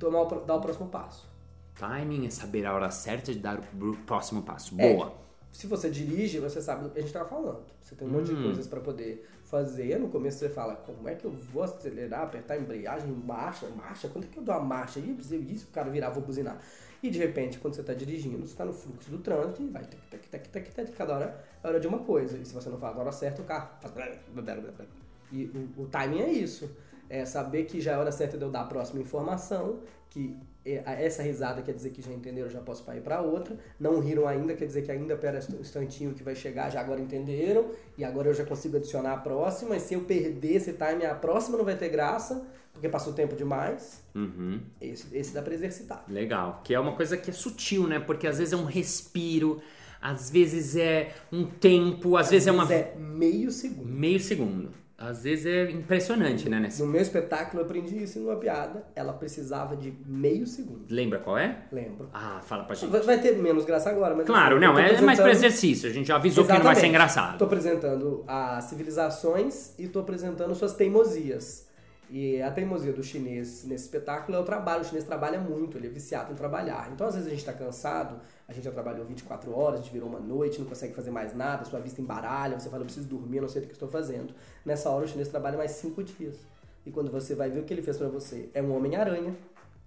tomar 0.00 0.22
o, 0.22 0.40
dar 0.40 0.56
o 0.56 0.60
próximo 0.60 0.88
passo. 0.88 1.28
Timing 1.78 2.26
é 2.26 2.30
saber 2.30 2.66
a 2.66 2.72
hora 2.74 2.90
certa 2.90 3.32
de 3.32 3.38
dar 3.38 3.58
o 3.60 3.96
próximo 3.98 4.42
passo. 4.42 4.74
É. 4.78 4.92
Boa. 4.94 5.12
Se 5.52 5.66
você 5.66 5.88
dirige, 5.88 6.38
você 6.38 6.60
sabe 6.60 6.84
do 6.84 6.90
que 6.90 6.98
a 6.98 7.00
gente 7.00 7.08
estava 7.08 7.28
falando. 7.28 7.62
Você 7.80 7.94
tem 7.94 8.06
um 8.06 8.10
monte 8.10 8.30
Hum. 8.30 8.36
de 8.36 8.42
coisas 8.42 8.66
para 8.66 8.80
poder 8.80 9.26
fazer. 9.44 9.98
No 9.98 10.08
começo 10.08 10.38
você 10.38 10.50
fala, 10.50 10.76
como 10.76 11.08
é 11.08 11.14
que 11.14 11.24
eu 11.24 11.30
vou 11.30 11.62
acelerar, 11.62 12.22
apertar 12.24 12.54
a 12.54 12.58
embreagem, 12.58 13.10
marcha, 13.10 13.66
marcha? 13.70 14.08
Quando 14.08 14.24
é 14.24 14.28
que 14.28 14.38
eu 14.38 14.42
dou 14.42 14.54
a 14.54 14.60
marcha? 14.60 14.98
E 15.00 15.16
isso, 15.52 15.66
o 15.68 15.72
cara 15.72 15.88
virar, 15.90 16.10
vou 16.10 16.22
buzinar. 16.22 16.60
E 17.02 17.08
de 17.10 17.18
repente, 17.18 17.58
quando 17.58 17.74
você 17.74 17.80
está 17.80 17.94
dirigindo, 17.94 18.38
você 18.38 18.52
está 18.52 18.64
no 18.64 18.72
fluxo 18.72 19.10
do 19.10 19.18
trânsito 19.18 19.62
e 19.62 19.68
vai 19.68 19.84
tec, 19.84 20.00
tec, 20.10 20.26
tec, 20.28 20.48
tec, 20.48 20.72
tec, 20.74 20.92
cada 20.94 21.14
hora 21.14 21.44
é 21.62 21.66
hora 21.66 21.80
de 21.80 21.86
uma 21.86 22.00
coisa. 22.00 22.36
E 22.36 22.44
se 22.44 22.52
você 22.52 22.68
não 22.68 22.78
faz 22.78 22.94
na 22.94 23.00
hora 23.02 23.12
certa, 23.12 23.40
o 23.40 23.44
carro 23.44 23.68
faz... 23.80 23.94
E 25.32 25.44
o, 25.78 25.82
o 25.82 25.86
timing 25.86 26.20
é 26.20 26.30
isso. 26.32 26.70
É 27.08 27.24
saber 27.24 27.64
que 27.64 27.80
já 27.80 27.92
é 27.92 27.96
hora 27.96 28.10
certa 28.12 28.36
de 28.36 28.42
eu 28.44 28.50
dar 28.50 28.62
a 28.62 28.66
próxima 28.66 29.00
informação, 29.00 29.80
que 30.10 30.36
a- 30.36 30.55
essa 30.74 31.22
risada 31.22 31.62
quer 31.62 31.72
dizer 31.72 31.90
que 31.90 32.02
já 32.02 32.12
entenderam, 32.12 32.50
já 32.50 32.60
posso 32.60 32.84
ir 32.92 33.00
para 33.00 33.20
outra. 33.20 33.56
Não 33.78 34.00
riram 34.00 34.26
ainda, 34.26 34.54
quer 34.54 34.66
dizer 34.66 34.82
que 34.82 34.90
ainda 34.90 35.16
pera 35.16 35.38
um 35.56 35.60
instantinho 35.60 36.12
que 36.12 36.22
vai 36.22 36.34
chegar, 36.34 36.70
já 36.70 36.80
agora 36.80 37.00
entenderam, 37.00 37.70
e 37.96 38.04
agora 38.04 38.28
eu 38.28 38.34
já 38.34 38.44
consigo 38.44 38.76
adicionar 38.76 39.12
a 39.12 39.16
próxima. 39.18 39.76
E 39.76 39.80
se 39.80 39.94
eu 39.94 40.02
perder 40.02 40.56
esse 40.56 40.72
time, 40.72 41.06
a 41.06 41.14
próxima 41.14 41.56
não 41.56 41.64
vai 41.64 41.76
ter 41.76 41.88
graça, 41.88 42.44
porque 42.72 42.88
passou 42.88 43.12
tempo 43.12 43.36
demais. 43.36 44.02
Uhum. 44.14 44.60
Esse, 44.80 45.16
esse 45.16 45.32
dá 45.32 45.40
pra 45.40 45.54
exercitar. 45.54 46.04
Legal. 46.08 46.60
Que 46.64 46.74
é 46.74 46.80
uma 46.80 46.96
coisa 46.96 47.16
que 47.16 47.30
é 47.30 47.32
sutil, 47.32 47.86
né? 47.86 48.00
Porque 48.00 48.26
às 48.26 48.38
vezes 48.38 48.52
é 48.52 48.56
um 48.56 48.64
respiro, 48.64 49.62
às 50.02 50.30
vezes 50.30 50.76
é 50.76 51.14
um 51.32 51.46
tempo, 51.46 52.16
às, 52.16 52.30
vezes 52.30 52.48
é 52.48 52.52
uma. 52.52 52.72
é 52.72 52.94
meio 52.96 53.50
segundo. 53.50 53.88
Meio 53.88 54.20
segundo. 54.20 54.85
Às 54.98 55.24
vezes 55.24 55.44
é 55.44 55.70
impressionante, 55.70 56.48
né? 56.48 56.58
Nesse... 56.58 56.80
No 56.82 56.88
meu 56.88 57.02
espetáculo 57.02 57.60
eu 57.60 57.66
aprendi 57.66 58.02
isso 58.02 58.18
numa 58.18 58.36
piada. 58.36 58.86
Ela 58.94 59.12
precisava 59.12 59.76
de 59.76 59.92
meio 60.06 60.46
segundo. 60.46 60.86
Lembra 60.88 61.18
qual 61.18 61.36
é? 61.36 61.64
Lembro. 61.70 62.08
Ah, 62.14 62.40
fala 62.42 62.64
pra 62.64 62.74
gente. 62.74 62.90
Vai 63.04 63.20
ter 63.20 63.36
menos 63.36 63.66
graça 63.66 63.90
agora, 63.90 64.14
mas. 64.14 64.26
Claro, 64.26 64.56
assim, 64.56 64.64
não, 64.64 64.74
tô 64.74 64.80
é 64.80 65.00
mais 65.02 65.20
pra 65.20 65.30
exercício. 65.30 65.90
A 65.90 65.92
gente 65.92 66.06
já 66.06 66.16
avisou 66.16 66.44
que 66.44 66.52
não 66.52 66.56
vai 66.62 66.74
ser 66.74 66.86
Exatamente. 66.86 66.88
engraçado. 66.88 67.32
Estou 67.32 67.46
apresentando 67.46 68.24
as 68.26 68.64
civilizações 68.64 69.78
e 69.78 69.84
estou 69.84 70.00
apresentando 70.00 70.54
suas 70.54 70.72
teimosias. 70.72 71.65
E 72.08 72.40
a 72.40 72.50
teimosia 72.52 72.92
do 72.92 73.02
chinês 73.02 73.64
nesse 73.64 73.84
espetáculo 73.84 74.36
é 74.36 74.40
o 74.40 74.44
trabalho. 74.44 74.82
O 74.82 74.84
chinês 74.84 75.04
trabalha 75.04 75.40
muito, 75.40 75.76
ele 75.76 75.88
é 75.88 75.90
viciado 75.90 76.32
em 76.32 76.36
trabalhar. 76.36 76.88
Então, 76.92 77.06
às 77.06 77.14
vezes, 77.14 77.26
a 77.26 77.30
gente 77.30 77.40
está 77.40 77.52
cansado, 77.52 78.20
a 78.46 78.52
gente 78.52 78.64
já 78.64 78.70
trabalhou 78.70 79.04
24 79.04 79.52
horas, 79.56 79.80
a 79.80 79.82
gente 79.82 79.92
virou 79.92 80.08
uma 80.08 80.20
noite, 80.20 80.60
não 80.60 80.66
consegue 80.66 80.94
fazer 80.94 81.10
mais 81.10 81.34
nada, 81.34 81.64
sua 81.64 81.80
vista 81.80 82.00
embaralha, 82.00 82.58
você 82.58 82.68
fala, 82.68 82.82
eu 82.82 82.86
preciso 82.86 83.08
dormir, 83.08 83.38
eu 83.38 83.42
não 83.42 83.48
sei 83.48 83.62
do 83.62 83.66
que 83.66 83.72
estou 83.72 83.88
fazendo. 83.88 84.32
Nessa 84.64 84.88
hora, 84.88 85.04
o 85.04 85.08
chinês 85.08 85.28
trabalha 85.28 85.58
mais 85.58 85.72
5 85.72 86.04
dias. 86.04 86.36
E 86.84 86.90
quando 86.92 87.10
você 87.10 87.34
vai 87.34 87.50
ver 87.50 87.60
o 87.60 87.64
que 87.64 87.74
ele 87.74 87.82
fez 87.82 87.98
para 87.98 88.08
você, 88.08 88.48
é 88.54 88.62
um 88.62 88.76
Homem-Aranha, 88.76 89.34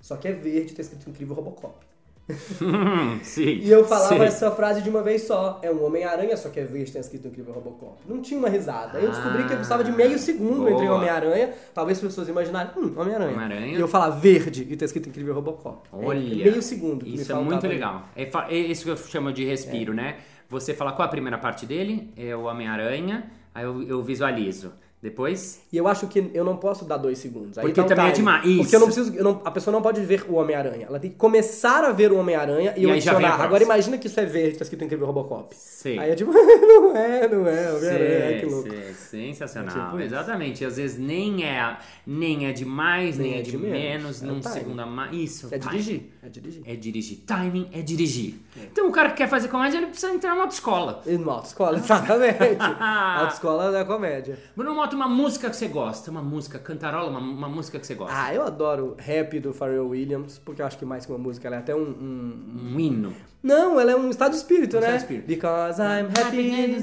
só 0.02 0.18
que 0.18 0.28
é 0.28 0.34
verde, 0.34 0.74
tá 0.74 0.82
escrito 0.82 1.10
incrível 1.10 1.36
Robocop. 1.36 1.86
Sim. 3.24 3.60
E 3.62 3.70
eu 3.70 3.86
falava 3.86 4.16
sim. 4.16 4.24
essa 4.24 4.52
frase 4.52 4.82
de 4.82 4.90
uma 4.90 5.02
vez 5.02 5.24
só. 5.24 5.60
É 5.62 5.72
um 5.72 5.84
Homem-Aranha, 5.84 6.38
só 6.38 6.50
que 6.50 6.60
é 6.60 6.64
verde, 6.64 6.92
tem 6.92 7.02
escrito 7.02 7.28
incrível 7.28 7.54
Robocop. 7.54 7.98
Não 8.08 8.22
tinha 8.22 8.40
uma 8.40 8.50
risada. 8.50 8.98
Aí 8.98 9.06
eu 9.06 9.12
descobri 9.12 9.44
que 9.44 9.52
eu 9.52 9.58
precisava 9.58 9.84
de 9.84 9.92
meio 9.92 10.18
segundo 10.20 10.58
boa. 10.58 10.72
entre 10.72 10.88
Homem-Aranha. 10.88 11.54
Talvez 11.74 11.98
as 11.98 12.04
pessoas 12.04 12.30
imaginarem, 12.30 12.72
hum, 12.78 12.94
Homem-Aranha. 12.96 13.34
Homem-Aranha. 13.34 13.78
E 13.78 13.80
eu 13.80 13.88
falar 13.88 14.10
verde 14.12 14.68
e 14.70 14.76
tá 14.76 14.86
escrito 14.86 15.10
incrível 15.10 15.34
Robocop. 15.34 15.88
É 15.92 16.06
Olha. 16.06 16.20
meio 16.20 16.62
segundo. 16.62 17.08
Isso 17.08 17.32
é 17.32 17.36
muito 17.36 17.68
legal. 17.68 18.08
É, 18.16 18.30
é 18.50 18.58
isso 18.58 18.84
que 18.84 18.92
eu 18.92 18.98
chamo 18.98 19.34
de 19.34 19.46
respiro, 19.46 19.94
né? 19.94 20.18
Você 20.50 20.74
fala 20.74 20.92
qual 20.92 21.08
a 21.08 21.12
primeira 21.12 21.38
parte 21.38 21.66
dele, 21.66 22.12
é 22.18 22.36
o 22.36 22.44
Homem-Aranha, 22.44 23.30
aí 23.54 23.64
eu, 23.64 23.84
eu 23.84 24.04
visualizo. 24.04 24.74
Depois, 25.02 25.62
E 25.72 25.78
eu 25.78 25.88
acho 25.88 26.08
que 26.08 26.30
eu 26.34 26.44
não 26.44 26.58
posso 26.58 26.84
dar 26.84 26.98
dois 26.98 27.18
segundos. 27.20 27.58
Aí 27.58 27.64
Porque 27.66 27.80
tá 27.80 27.86
o 27.86 27.90
também 27.90 28.06
é 28.06 28.12
timing. 28.12 28.16
demais. 28.18 28.42
Porque 28.44 28.62
Isso. 28.64 28.76
eu 28.76 28.80
não 28.82 28.88
preciso. 28.88 29.16
eu 29.16 29.24
não- 29.24 29.42
a 29.46 29.52
pessoa 29.52 29.72
não 29.72 29.82
pode 29.82 30.02
ver 30.02 30.26
o 30.28 30.34
Homem-Aranha. 30.36 30.88
Ela 30.90 31.00
tem 31.00 31.10
que 31.10 31.16
começar 31.16 31.86
a 31.86 31.92
ver 31.94 32.12
o 32.12 32.18
Homem-Aranha 32.20 32.74
e, 32.76 32.82
E 32.82 32.84
eu 32.84 32.92
adicionar. 32.92 33.40
Agora 33.42 33.64
imagina 33.64 33.98
que 33.98 34.08
isso 34.08 34.20
é 34.20 34.26
verde, 34.26 34.58
tá 34.58 34.64
escrito 34.64 34.84
incrível 34.84 35.06
Robocop. 35.08 35.56
sei. 35.56 35.98
Aí 35.98 36.12
é 36.12 36.16
tipo, 36.16 36.32
não 36.34 36.96
é, 36.98 37.28
não 37.30 37.48
é, 37.48 37.72
Homem-Aranha, 37.74 38.40
que 38.42 38.46
louco. 38.46 38.70
sei, 38.70 38.94
sensacional. 38.94 39.70
É 39.78 39.86
tipo. 39.92 40.00
Exatamente. 40.02 40.66
Às 40.66 40.76
vezes 40.76 40.98
nem 41.00 41.46
é, 41.46 41.78
nem 42.06 42.48
é 42.48 42.52
de 42.52 42.66
mais, 42.66 43.18
nem, 43.18 43.32
Nem 43.32 43.40
é 43.40 43.42
de 43.42 43.58
menos, 43.58 44.22
É 44.22 44.26
o 44.26 44.30
num 44.30 44.40
timing. 44.42 44.56
segundo 44.58 44.80
a 44.82 44.86
mais. 44.86 45.16
Isso. 45.16 45.48
É 45.50 45.58
dirigir. 45.58 46.10
É 46.22 46.28
dirigir. 46.30 46.62
É 46.66 46.76
dirigir. 46.76 47.18
Timing 47.26 47.70
é 47.72 47.82
dirigir. 47.82 48.36
Então 48.70 48.90
o 48.90 48.92
cara 48.92 49.10
que 49.12 49.16
quer 49.18 49.30
fazer 49.30 49.48
comédia, 49.48 49.78
ele 49.78 49.88
precisa 49.88 50.12
entrar 50.14 50.32
numa 50.32 50.42
autoescola. 50.44 51.02
Numa 51.06 51.34
autoescola, 51.36 51.78
exatamente. 51.80 52.58
autoescola 53.22 53.72
da 53.72 53.86
comédia. 53.86 54.38
Bruno 54.58 54.74
Mota, 54.90 54.96
uma 54.96 55.08
música 55.08 55.50
que 55.50 55.56
você 55.56 55.68
gosta, 55.68 56.10
uma 56.10 56.22
música, 56.24 56.58
cantarola, 56.58 57.10
uma, 57.12 57.20
uma 57.20 57.48
música 57.50 57.78
que 57.80 57.86
você 57.86 57.94
gosta. 57.94 58.16
Ah, 58.18 58.34
eu 58.34 58.42
adoro 58.44 58.96
rap 58.98 59.40
do 59.40 59.54
Pharrell 59.54 59.88
Williams, 59.88 60.40
porque 60.40 60.62
eu 60.62 60.66
acho 60.66 60.78
que 60.78 60.86
mais 60.86 61.06
que 61.06 61.12
uma 61.12 61.18
música, 61.20 61.48
ela 61.48 61.58
é 61.58 61.60
até 61.60 61.76
um... 61.76 61.80
um- 61.80 62.74
Um 62.74 62.80
hino. 62.80 63.14
Não, 63.42 63.80
ela 63.80 63.92
é 63.92 63.96
um 63.96 64.10
estado 64.10 64.32
de 64.32 64.38
espírito, 64.38 64.78
Um 64.78 64.82
né? 64.82 64.88
estado 64.98 64.98
de 64.98 65.04
espírito. 65.04 65.28
Because 65.28 65.80
I'm 65.82 66.08
happy 66.10 66.50
in 66.50 66.76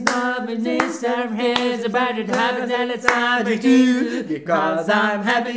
Because 4.29 4.89
I'm 4.89 5.21
happy 5.23 5.53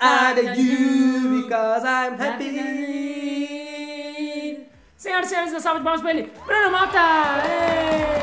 and 0.00 0.56
you 0.56 1.42
Because 1.42 1.84
I'm 1.84 2.18
happy 2.18 2.48
Senhoras 4.96 5.26
e 5.26 5.30
senhores, 5.30 5.50
uma 5.52 5.60
salva 5.60 5.78
de 5.80 5.84
palmas 5.84 6.00
pra 6.00 6.10
ele. 6.12 6.32
Bruno 6.46 6.70
Mota! 6.70 7.42
Ê! 8.18 8.21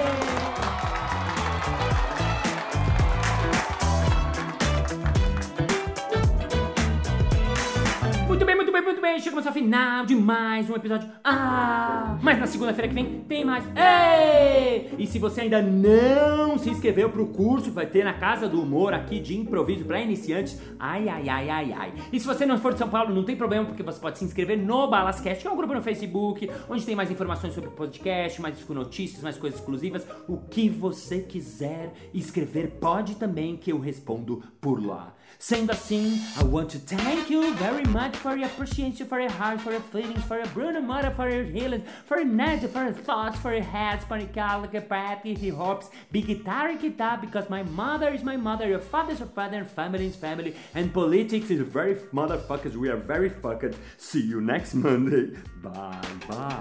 Muito 8.29 8.45
bem, 8.45 8.55
muito 8.55 8.71
bem, 8.71 8.81
muito 8.83 9.01
bem. 9.01 9.19
Chegamos 9.19 9.47
ao 9.47 9.51
final 9.51 10.05
de 10.05 10.13
mais 10.13 10.69
um 10.69 10.75
episódio. 10.75 11.09
Ah! 11.23 12.15
Mas 12.21 12.39
na 12.39 12.45
segunda-feira 12.45 12.87
que 12.87 12.93
vem 12.93 13.21
tem 13.27 13.43
mais. 13.43 13.65
Ei! 13.75 14.93
E 14.99 15.07
se 15.07 15.17
você 15.17 15.41
ainda 15.41 15.63
não 15.63 16.55
se 16.59 16.69
inscreveu 16.69 17.09
pro 17.09 17.25
curso 17.25 17.65
que 17.65 17.71
vai 17.71 17.87
ter 17.87 18.03
na 18.03 18.13
Casa 18.13 18.47
do 18.47 18.61
Humor 18.61 18.93
aqui 18.93 19.19
de 19.19 19.35
improviso 19.35 19.83
para 19.83 19.99
iniciantes, 19.99 20.61
ai, 20.79 21.09
ai, 21.09 21.27
ai, 21.27 21.49
ai, 21.49 21.73
ai. 21.73 21.93
E 22.13 22.19
se 22.19 22.27
você 22.27 22.45
não 22.45 22.59
for 22.59 22.71
de 22.71 22.77
São 22.77 22.87
Paulo, 22.87 23.15
não 23.15 23.23
tem 23.23 23.35
problema, 23.35 23.65
porque 23.65 23.81
você 23.81 23.99
pode 23.99 24.19
se 24.19 24.25
inscrever 24.25 24.59
no 24.59 24.87
Balascast, 24.87 25.41
que 25.41 25.47
é 25.47 25.51
um 25.51 25.57
grupo 25.57 25.73
no 25.73 25.81
Facebook, 25.81 26.51
onde 26.69 26.85
tem 26.85 26.95
mais 26.95 27.09
informações 27.09 27.55
sobre 27.55 27.71
o 27.71 27.73
podcast, 27.73 28.39
mais 28.39 28.69
notícias, 28.69 29.23
mais 29.23 29.39
coisas 29.39 29.59
exclusivas. 29.59 30.05
O 30.27 30.37
que 30.37 30.69
você 30.69 31.17
quiser 31.17 31.93
escrever, 32.13 32.77
pode 32.79 33.15
também, 33.15 33.57
que 33.57 33.71
eu 33.71 33.79
respondo 33.79 34.43
por 34.61 34.85
lá. 34.85 35.15
Sendo 35.41 35.71
assim, 35.71 36.21
I 36.37 36.43
want 36.43 36.69
to 36.71 36.79
thank 36.79 37.29
you 37.29 37.53
very 37.53 37.85
much 37.85 38.17
for 38.17 38.35
your 38.35 38.47
appreciation, 38.47 39.07
for 39.07 39.21
your 39.21 39.31
heart, 39.31 39.61
for 39.61 39.71
your 39.71 39.79
feelings, 39.79 40.21
for 40.25 40.35
your 40.35 40.45
Bruno 40.47 40.81
Mother, 40.81 41.11
for 41.11 41.29
your 41.29 41.45
healing, 41.45 41.81
for 42.05 42.19
your 42.19 42.27
energy, 42.27 42.67
for 42.67 42.83
your 42.83 42.91
thoughts, 42.91 43.39
for 43.39 43.53
your 43.53 43.63
heads, 43.63 44.03
for 44.03 44.17
your 44.17 44.27
calica, 44.27 44.81
party, 44.81 45.33
he 45.33 45.47
hopes, 45.47 45.89
big 46.11 46.27
guitar, 46.27 46.75
guitar, 46.75 47.17
because 47.21 47.49
my 47.49 47.63
mother 47.63 48.09
is 48.09 48.21
my 48.21 48.35
mother, 48.35 48.67
your 48.67 48.81
father 48.81 49.13
is 49.13 49.19
your 49.19 49.29
father, 49.29 49.59
and 49.59 49.65
family 49.65 50.07
is 50.07 50.17
family, 50.17 50.53
and 50.75 50.93
politics 50.93 51.49
is 51.49 51.61
very 51.61 51.95
motherfuckers, 52.11 52.75
we 52.75 52.89
are 52.89 52.97
very 52.97 53.29
fucked. 53.29 53.75
See 53.97 54.21
you 54.21 54.41
next 54.41 54.73
Monday. 54.75 55.37
Bye, 55.63 56.01
bye. 56.27 56.59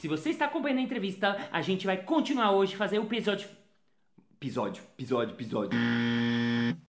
Se 0.00 0.06
você 0.06 0.30
está 0.30 0.44
acompanhando 0.44 0.78
a 0.78 0.82
entrevista, 0.82 1.36
a 1.50 1.60
gente 1.60 1.86
vai 1.86 1.96
continuar 1.96 2.52
hoje 2.52 2.76
fazer 2.76 3.00
o 3.00 3.02
episódio 3.02 3.48
episódio, 4.42 4.82
episódio, 4.98 5.34
episódio. 5.34 5.78